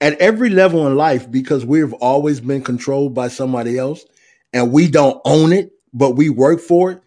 At 0.00 0.14
every 0.14 0.48
level 0.48 0.86
in 0.86 0.96
life, 0.96 1.30
because 1.30 1.66
we've 1.66 1.92
always 1.94 2.40
been 2.40 2.62
controlled 2.62 3.14
by 3.14 3.28
somebody 3.28 3.78
else 3.78 4.04
and 4.52 4.72
we 4.72 4.88
don't 4.88 5.20
own 5.26 5.52
it, 5.52 5.70
but 5.92 6.12
we 6.12 6.30
work 6.30 6.60
for 6.60 6.92
it 6.92 7.02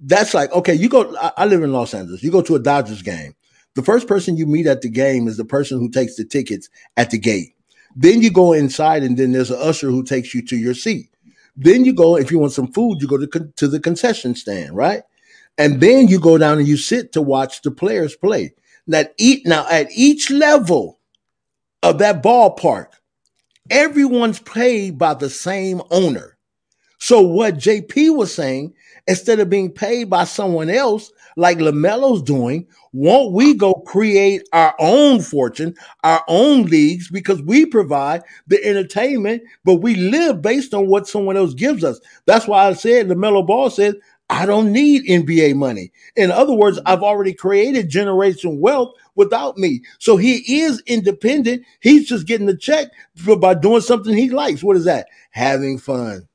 that's 0.00 0.34
like 0.34 0.52
okay 0.52 0.74
you 0.74 0.88
go 0.88 1.14
I, 1.16 1.32
I, 1.38 1.46
live 1.46 1.62
in 1.62 1.72
los 1.72 1.94
angeles 1.94 2.22
you 2.22 2.30
go 2.30 2.42
to 2.42 2.54
a 2.54 2.58
dodgers 2.58 3.02
game 3.02 3.34
the 3.78 3.84
first 3.84 4.08
person 4.08 4.36
you 4.36 4.44
meet 4.44 4.66
at 4.66 4.80
the 4.80 4.88
game 4.88 5.28
is 5.28 5.36
the 5.36 5.44
person 5.44 5.78
who 5.78 5.88
takes 5.88 6.16
the 6.16 6.24
tickets 6.24 6.68
at 6.96 7.12
the 7.12 7.18
gate. 7.18 7.54
Then 7.94 8.22
you 8.22 8.32
go 8.32 8.52
inside 8.52 9.04
and 9.04 9.16
then 9.16 9.30
there's 9.30 9.52
an 9.52 9.60
usher 9.60 9.88
who 9.88 10.02
takes 10.02 10.34
you 10.34 10.44
to 10.46 10.56
your 10.56 10.74
seat. 10.74 11.14
Then 11.54 11.84
you 11.84 11.94
go 11.94 12.16
if 12.16 12.32
you 12.32 12.40
want 12.40 12.50
some 12.50 12.72
food 12.72 13.00
you 13.00 13.06
go 13.06 13.24
to, 13.24 13.52
to 13.54 13.68
the 13.68 13.78
concession 13.78 14.34
stand 14.34 14.74
right? 14.74 15.04
And 15.58 15.80
then 15.80 16.08
you 16.08 16.18
go 16.18 16.38
down 16.38 16.58
and 16.58 16.66
you 16.66 16.76
sit 16.76 17.12
to 17.12 17.22
watch 17.22 17.62
the 17.62 17.70
players 17.70 18.16
play. 18.16 18.52
Now 18.88 19.04
eat 19.16 19.46
now 19.46 19.64
at 19.70 19.86
each 19.92 20.28
level 20.28 20.98
of 21.84 21.98
that 21.98 22.20
ballpark 22.20 22.88
everyone's 23.70 24.40
paid 24.40 24.98
by 24.98 25.14
the 25.14 25.30
same 25.30 25.82
owner. 25.92 26.36
So 26.98 27.20
what 27.22 27.54
jp 27.54 28.12
was 28.12 28.34
saying 28.34 28.74
instead 29.06 29.38
of 29.38 29.48
being 29.48 29.70
paid 29.70 30.10
by 30.10 30.24
someone 30.24 30.68
else 30.68 31.12
like 31.38 31.58
LaMelo's 31.58 32.20
doing, 32.20 32.66
won't 32.92 33.32
we 33.32 33.54
go 33.54 33.72
create 33.72 34.46
our 34.52 34.74
own 34.80 35.20
fortune, 35.22 35.76
our 36.02 36.24
own 36.26 36.64
leagues 36.64 37.08
because 37.08 37.40
we 37.42 37.64
provide 37.64 38.22
the 38.48 38.62
entertainment, 38.64 39.42
but 39.64 39.76
we 39.76 39.94
live 39.94 40.42
based 40.42 40.74
on 40.74 40.88
what 40.88 41.06
someone 41.06 41.36
else 41.36 41.54
gives 41.54 41.84
us. 41.84 42.00
That's 42.26 42.48
why 42.48 42.66
I 42.66 42.72
said 42.72 43.06
LaMelo 43.06 43.46
Ball 43.46 43.70
said, 43.70 43.94
I 44.28 44.46
don't 44.46 44.72
need 44.72 45.06
NBA 45.06 45.54
money. 45.54 45.92
In 46.16 46.32
other 46.32 46.52
words, 46.52 46.80
I've 46.84 47.04
already 47.04 47.32
created 47.32 47.88
generation 47.88 48.58
wealth 48.58 48.96
without 49.14 49.56
me. 49.56 49.82
So 50.00 50.16
he 50.16 50.60
is 50.60 50.82
independent. 50.86 51.64
He's 51.80 52.08
just 52.08 52.26
getting 52.26 52.46
the 52.46 52.56
check 52.56 52.88
by 53.40 53.54
doing 53.54 53.80
something 53.80 54.14
he 54.14 54.28
likes. 54.28 54.64
What 54.64 54.76
is 54.76 54.84
that? 54.86 55.06
Having 55.30 55.78
fun. 55.78 56.28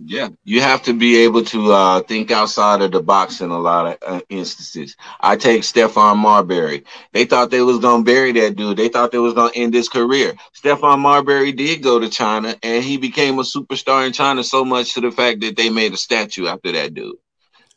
Yeah, 0.00 0.28
you 0.44 0.60
have 0.60 0.82
to 0.84 0.94
be 0.94 1.24
able 1.24 1.44
to 1.46 1.72
uh, 1.72 2.00
think 2.02 2.30
outside 2.30 2.82
of 2.82 2.92
the 2.92 3.02
box 3.02 3.40
in 3.40 3.50
a 3.50 3.58
lot 3.58 3.86
of 3.86 3.98
uh, 4.06 4.20
instances. 4.28 4.96
I 5.20 5.36
take 5.36 5.62
Stephon 5.62 6.18
Marbury. 6.18 6.84
They 7.12 7.24
thought 7.24 7.50
they 7.50 7.62
was 7.62 7.80
gonna 7.80 8.04
bury 8.04 8.32
that 8.32 8.56
dude. 8.56 8.76
They 8.76 8.88
thought 8.88 9.12
they 9.12 9.18
was 9.18 9.34
gonna 9.34 9.52
end 9.54 9.74
his 9.74 9.88
career. 9.88 10.34
Stephon 10.54 11.00
Marbury 11.00 11.52
did 11.52 11.82
go 11.82 11.98
to 11.98 12.08
China, 12.08 12.54
and 12.62 12.84
he 12.84 12.96
became 12.96 13.38
a 13.40 13.42
superstar 13.42 14.06
in 14.06 14.12
China 14.12 14.44
so 14.44 14.64
much 14.64 14.94
to 14.94 15.00
the 15.00 15.10
fact 15.10 15.40
that 15.42 15.56
they 15.56 15.70
made 15.70 15.92
a 15.94 15.98
statue 15.98 16.46
after 16.46 16.72
that 16.72 16.94
dude. 16.94 17.16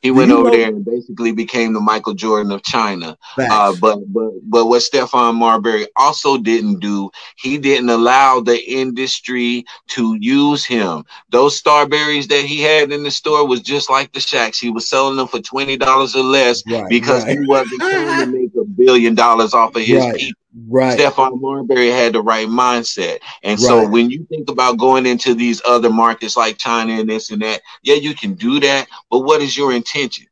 He 0.01 0.09
went 0.09 0.31
over 0.31 0.49
know? 0.49 0.57
there 0.57 0.67
and 0.69 0.83
basically 0.83 1.31
became 1.31 1.73
the 1.73 1.79
Michael 1.79 2.13
Jordan 2.13 2.51
of 2.51 2.63
China. 2.63 3.17
Uh, 3.37 3.75
but 3.79 3.99
but 4.11 4.31
but 4.43 4.65
what 4.65 4.81
Stephon 4.81 5.35
Marbury 5.35 5.87
also 5.95 6.37
didn't 6.37 6.79
do, 6.79 7.11
he 7.37 7.57
didn't 7.57 7.89
allow 7.89 8.39
the 8.39 8.59
industry 8.69 9.63
to 9.89 10.17
use 10.19 10.65
him. 10.65 11.05
Those 11.29 11.61
Starburys 11.61 12.27
that 12.29 12.45
he 12.45 12.61
had 12.61 12.91
in 12.91 13.03
the 13.03 13.11
store 13.11 13.47
was 13.47 13.61
just 13.61 13.89
like 13.89 14.11
the 14.11 14.19
Shaqs. 14.19 14.59
He 14.59 14.71
was 14.71 14.89
selling 14.89 15.17
them 15.17 15.27
for 15.27 15.39
twenty 15.39 15.77
dollars 15.77 16.15
or 16.15 16.23
less 16.23 16.63
right, 16.67 16.89
because 16.89 17.23
right. 17.25 17.37
he 17.37 17.45
wasn't 17.45 17.81
trying 17.81 18.31
to 18.31 18.37
make 18.37 18.51
a 18.55 18.60
billion 18.85 19.15
dollars 19.15 19.53
off 19.53 19.75
of 19.75 19.81
his 19.81 20.03
right. 20.03 20.15
people. 20.17 20.41
Right. 20.67 20.99
Stephon 20.99 21.39
Marbury 21.39 21.89
had 21.89 22.13
the 22.13 22.21
right 22.21 22.47
mindset. 22.47 23.19
And 23.43 23.59
right. 23.59 23.59
so 23.59 23.87
when 23.87 24.09
you 24.09 24.25
think 24.25 24.49
about 24.49 24.77
going 24.77 25.05
into 25.05 25.33
these 25.33 25.61
other 25.65 25.89
markets 25.89 26.35
like 26.35 26.57
China 26.57 26.93
and 26.99 27.09
this 27.09 27.31
and 27.31 27.41
that, 27.41 27.61
yeah, 27.83 27.95
you 27.95 28.13
can 28.13 28.33
do 28.33 28.59
that. 28.59 28.87
But 29.09 29.19
what 29.19 29.41
is 29.41 29.55
your 29.55 29.71
intention? 29.71 30.25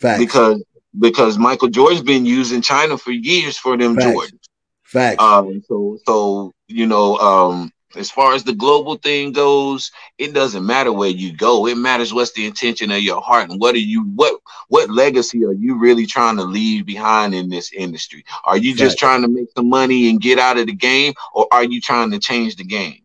Facts. 0.00 0.20
Because 0.20 0.62
because 0.98 1.36
Michael 1.36 1.68
Jordan's 1.68 2.02
been 2.02 2.24
using 2.24 2.62
China 2.62 2.96
for 2.96 3.10
years 3.10 3.58
for 3.58 3.76
them 3.76 3.96
Facts. 3.96 4.06
Jordans. 4.06 4.48
Facts. 4.84 5.22
Um, 5.22 5.62
so 5.66 5.98
so 6.06 6.54
you 6.68 6.86
know, 6.86 7.16
um, 7.18 7.72
as 7.96 8.10
far 8.10 8.34
as 8.34 8.44
the 8.44 8.54
global 8.54 8.96
thing 8.96 9.32
goes, 9.32 9.90
it 10.18 10.34
doesn't 10.34 10.66
matter 10.66 10.92
where 10.92 11.10
you 11.10 11.32
go. 11.32 11.66
It 11.66 11.76
matters 11.76 12.12
what's 12.12 12.32
the 12.32 12.46
intention 12.46 12.90
of 12.90 13.00
your 13.00 13.20
heart 13.20 13.50
and 13.50 13.60
what 13.60 13.74
are 13.74 13.78
you 13.78 14.04
what 14.14 14.40
what 14.68 14.90
legacy 14.90 15.44
are 15.44 15.52
you 15.52 15.78
really 15.78 16.06
trying 16.06 16.36
to 16.36 16.42
leave 16.42 16.86
behind 16.86 17.34
in 17.34 17.48
this 17.48 17.72
industry? 17.72 18.24
Are 18.44 18.56
you 18.56 18.74
just 18.74 19.00
right. 19.02 19.08
trying 19.08 19.22
to 19.22 19.28
make 19.28 19.48
some 19.56 19.68
money 19.68 20.10
and 20.10 20.20
get 20.20 20.38
out 20.38 20.58
of 20.58 20.66
the 20.66 20.74
game, 20.74 21.14
or 21.34 21.46
are 21.50 21.64
you 21.64 21.80
trying 21.80 22.10
to 22.10 22.18
change 22.18 22.56
the 22.56 22.64
game? 22.64 23.02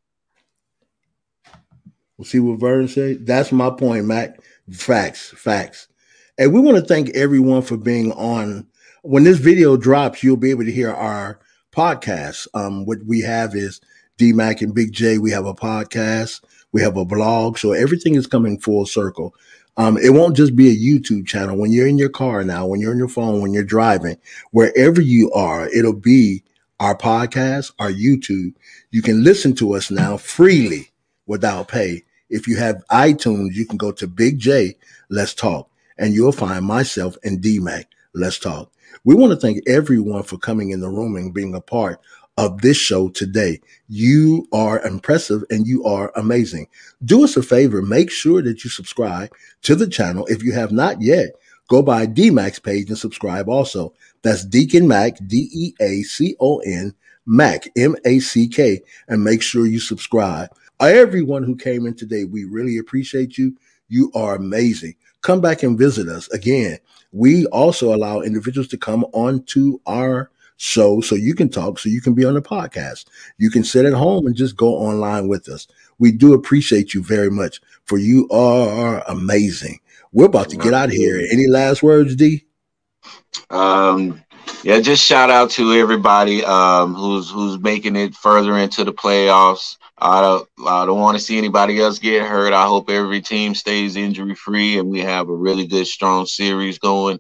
We'll 2.18 2.26
see 2.26 2.40
what 2.40 2.60
Vern 2.60 2.88
said. 2.88 3.26
That's 3.26 3.52
my 3.52 3.70
point, 3.72 4.06
Mac. 4.06 4.40
Facts, 4.72 5.34
facts. 5.36 5.88
And 6.38 6.54
we 6.54 6.60
want 6.60 6.78
to 6.78 6.84
thank 6.84 7.10
everyone 7.12 7.62
for 7.62 7.78
being 7.78 8.12
on. 8.14 8.68
When 9.04 9.24
this 9.24 9.40
video 9.40 9.76
drops, 9.76 10.24
you'll 10.24 10.38
be 10.38 10.52
able 10.52 10.66
to 10.66 10.72
hear 10.72 10.92
our 10.92 11.40
podcast. 11.72 12.48
Um, 12.54 12.86
what 12.86 13.00
we 13.06 13.22
have 13.22 13.56
is 13.56 13.82
DMAC 14.22 14.62
and 14.62 14.76
Big 14.76 14.92
J. 14.92 15.18
We 15.18 15.32
have 15.32 15.48
a 15.48 15.54
podcast. 15.54 16.42
We 16.72 16.82
have 16.82 16.96
a 16.96 17.04
blog. 17.04 17.58
So 17.58 17.74
everything 17.74 18.14
is 18.14 18.28
coming 18.28 18.60
full 18.60 18.86
circle. 18.86 19.34
Um, 19.78 19.98
it 19.98 20.12
won't 20.12 20.38
just 20.38 20.56
be 20.56 20.70
a 20.70 20.76
YouTube 20.76 21.26
channel. 21.26 21.58
When 21.58 21.72
you're 21.72 21.88
in 21.88 21.98
your 21.98 22.10
car 22.10 22.44
now, 22.44 22.68
when 22.68 22.80
you're 22.80 22.92
on 22.92 23.00
your 23.00 23.08
phone, 23.08 23.42
when 23.42 23.52
you're 23.52 23.64
driving, 23.64 24.18
wherever 24.52 25.02
you 25.02 25.32
are, 25.32 25.68
it'll 25.70 25.94
be 25.94 26.44
our 26.80 26.96
podcast, 26.96 27.72
our 27.80 27.92
YouTube. 27.92 28.54
You 28.92 29.02
can 29.02 29.24
listen 29.24 29.56
to 29.56 29.74
us 29.74 29.90
now 29.90 30.18
freely 30.18 30.92
without 31.26 31.68
pay. 31.68 32.04
If 32.30 32.48
you 32.48 32.58
have 32.58 32.84
iTunes, 32.92 33.56
you 33.56 33.66
can 33.66 33.78
go 33.78 33.92
to 33.94 34.08
Big 34.08 34.38
J, 34.38 34.78
Let's 35.10 35.34
Talk, 35.34 35.68
and 35.98 36.14
you'll 36.14 36.32
find 36.32 36.64
myself 36.64 37.18
and 37.24 37.42
DMAC, 37.42 37.86
Let's 38.14 38.38
Talk. 38.38 38.72
We 39.04 39.16
want 39.16 39.32
to 39.32 39.38
thank 39.38 39.68
everyone 39.68 40.24
for 40.24 40.38
coming 40.38 40.70
in 40.70 40.80
the 40.80 40.90
room 40.90 41.16
and 41.16 41.34
being 41.34 41.56
a 41.56 41.62
part 41.62 42.00
of 42.42 42.62
this 42.62 42.76
show 42.76 43.08
today. 43.10 43.62
You 43.88 44.48
are 44.52 44.82
impressive 44.82 45.44
and 45.52 45.68
you 45.68 45.86
are 45.86 46.12
amazing. 46.16 46.68
Do 47.06 47.24
us 47.24 47.38
a 47.38 47.44
favor. 47.44 47.84
Make 47.84 48.10
sure 48.10 48.42
that 48.42 48.64
you 48.64 48.70
subscribe 48.72 49.32
to 49.62 49.76
the 49.76 49.88
channel. 49.88 50.26
If 50.26 50.42
you 50.42 50.52
have 50.54 50.72
not 50.72 51.02
yet, 51.02 51.36
go 51.70 51.84
by 51.84 52.08
DMAC's 52.08 52.58
page 52.58 52.90
and 52.90 52.98
subscribe 52.98 53.48
also. 53.48 53.94
That's 54.24 54.44
Deacon 54.44 54.88
Mac, 54.88 55.18
D-E-A-C-O-N, 55.28 56.96
Mac, 57.28 57.68
M-A-C-K, 57.78 58.82
and 59.08 59.24
make 59.24 59.44
sure 59.44 59.68
you 59.68 59.80
subscribe. 59.80 60.50
Everyone 60.80 61.44
who 61.44 61.56
came 61.56 61.86
in 61.86 61.94
today, 61.94 62.24
we 62.24 62.44
really 62.46 62.80
appreciate 62.80 63.38
you. 63.38 63.56
You 63.88 64.12
are 64.16 64.34
amazing. 64.36 64.96
come 65.22 65.42
back 65.42 65.64
and 65.64 65.78
visit 65.78 66.08
us. 66.08 66.28
Again, 66.30 66.80
we 67.12 67.46
also 67.48 67.94
allow 67.94 68.22
individuals 68.22 68.68
to 68.70 68.78
come 68.78 69.06
onto 69.14 69.80
our 69.86 70.32
show 70.62 71.02
so 71.02 71.16
you 71.16 71.34
can 71.34 71.50
talk, 71.50 71.80
so 71.80 71.90
you 71.90 72.02
can 72.02 72.14
be 72.14 72.24
on 72.24 72.36
the 72.36 72.42
podcast. 72.42 73.06
You 73.38 73.50
can 73.50 73.64
sit 73.64 73.86
at 73.86 73.94
home 73.94 74.28
and 74.28 74.36
just 74.36 74.56
go 74.56 74.76
online 74.76 75.28
with 75.28 75.50
us. 75.50 75.68
We 75.98 76.12
do 76.12 76.34
appreciate 76.34 76.94
you 76.94 77.04
very 77.04 77.32
much, 77.32 77.60
for 77.86 77.98
you 77.98 78.30
are 78.30 79.04
amazing. 79.08 79.80
We're 80.14 80.26
about 80.26 80.50
to 80.50 80.58
get 80.58 80.74
out 80.74 80.90
of 80.90 80.92
here. 80.92 81.26
Any 81.32 81.48
last 81.48 81.82
words, 81.82 82.16
D? 82.16 82.46
Um, 83.50 84.22
yeah, 84.64 84.80
just 84.82 85.04
shout 85.04 85.32
out 85.32 85.50
to 85.52 85.74
everybody 85.74 86.44
um, 86.44 86.94
who's 86.94 87.32
who's 87.32 87.60
making 87.60 87.96
it 87.96 88.14
further 88.14 88.58
into 88.58 88.84
the 88.84 88.94
playoffs. 88.94 89.78
I 89.98 90.22
don't 90.22 90.50
I 90.68 90.86
don't 90.86 91.00
want 91.00 91.18
to 91.18 91.24
see 91.24 91.38
anybody 91.38 91.80
else 91.80 92.00
get 92.00 92.26
hurt. 92.26 92.54
I 92.54 92.66
hope 92.66 92.90
every 92.90 93.22
team 93.22 93.56
stays 93.56 93.96
injury 93.96 94.36
free 94.36 94.80
and 94.80 94.90
we 94.90 95.00
have 95.00 95.30
a 95.30 95.36
really 95.36 95.68
good 95.68 95.88
strong 95.88 96.26
series 96.26 96.80
going. 96.80 97.20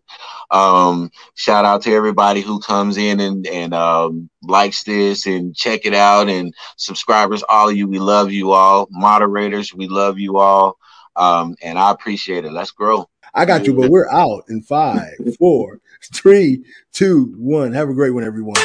Um, 0.51 1.11
shout 1.35 1.65
out 1.65 1.81
to 1.83 1.93
everybody 1.93 2.41
who 2.41 2.59
comes 2.59 2.97
in 2.97 3.19
and 3.19 3.47
and 3.47 3.73
um, 3.73 4.29
likes 4.43 4.83
this 4.83 5.25
and 5.25 5.55
check 5.55 5.85
it 5.85 5.93
out 5.93 6.29
and 6.29 6.53
subscribers, 6.77 7.43
all 7.47 7.69
of 7.69 7.75
you, 7.75 7.87
we 7.87 7.99
love 7.99 8.31
you 8.31 8.51
all. 8.51 8.87
Moderators, 8.91 9.73
we 9.73 9.87
love 9.87 10.19
you 10.19 10.37
all. 10.37 10.77
Um, 11.15 11.55
and 11.61 11.77
I 11.77 11.91
appreciate 11.91 12.45
it. 12.45 12.51
Let's 12.51 12.71
grow. 12.71 13.09
I 13.33 13.45
got 13.45 13.65
you, 13.65 13.73
but 13.73 13.89
we're 13.89 14.09
out 14.09 14.43
in 14.49 14.61
five, 14.61 15.13
four, 15.39 15.79
three, 16.13 16.63
two, 16.91 17.33
one. 17.37 17.71
Have 17.73 17.89
a 17.89 17.93
great 17.93 18.11
one, 18.11 18.23
everyone. 18.23 18.55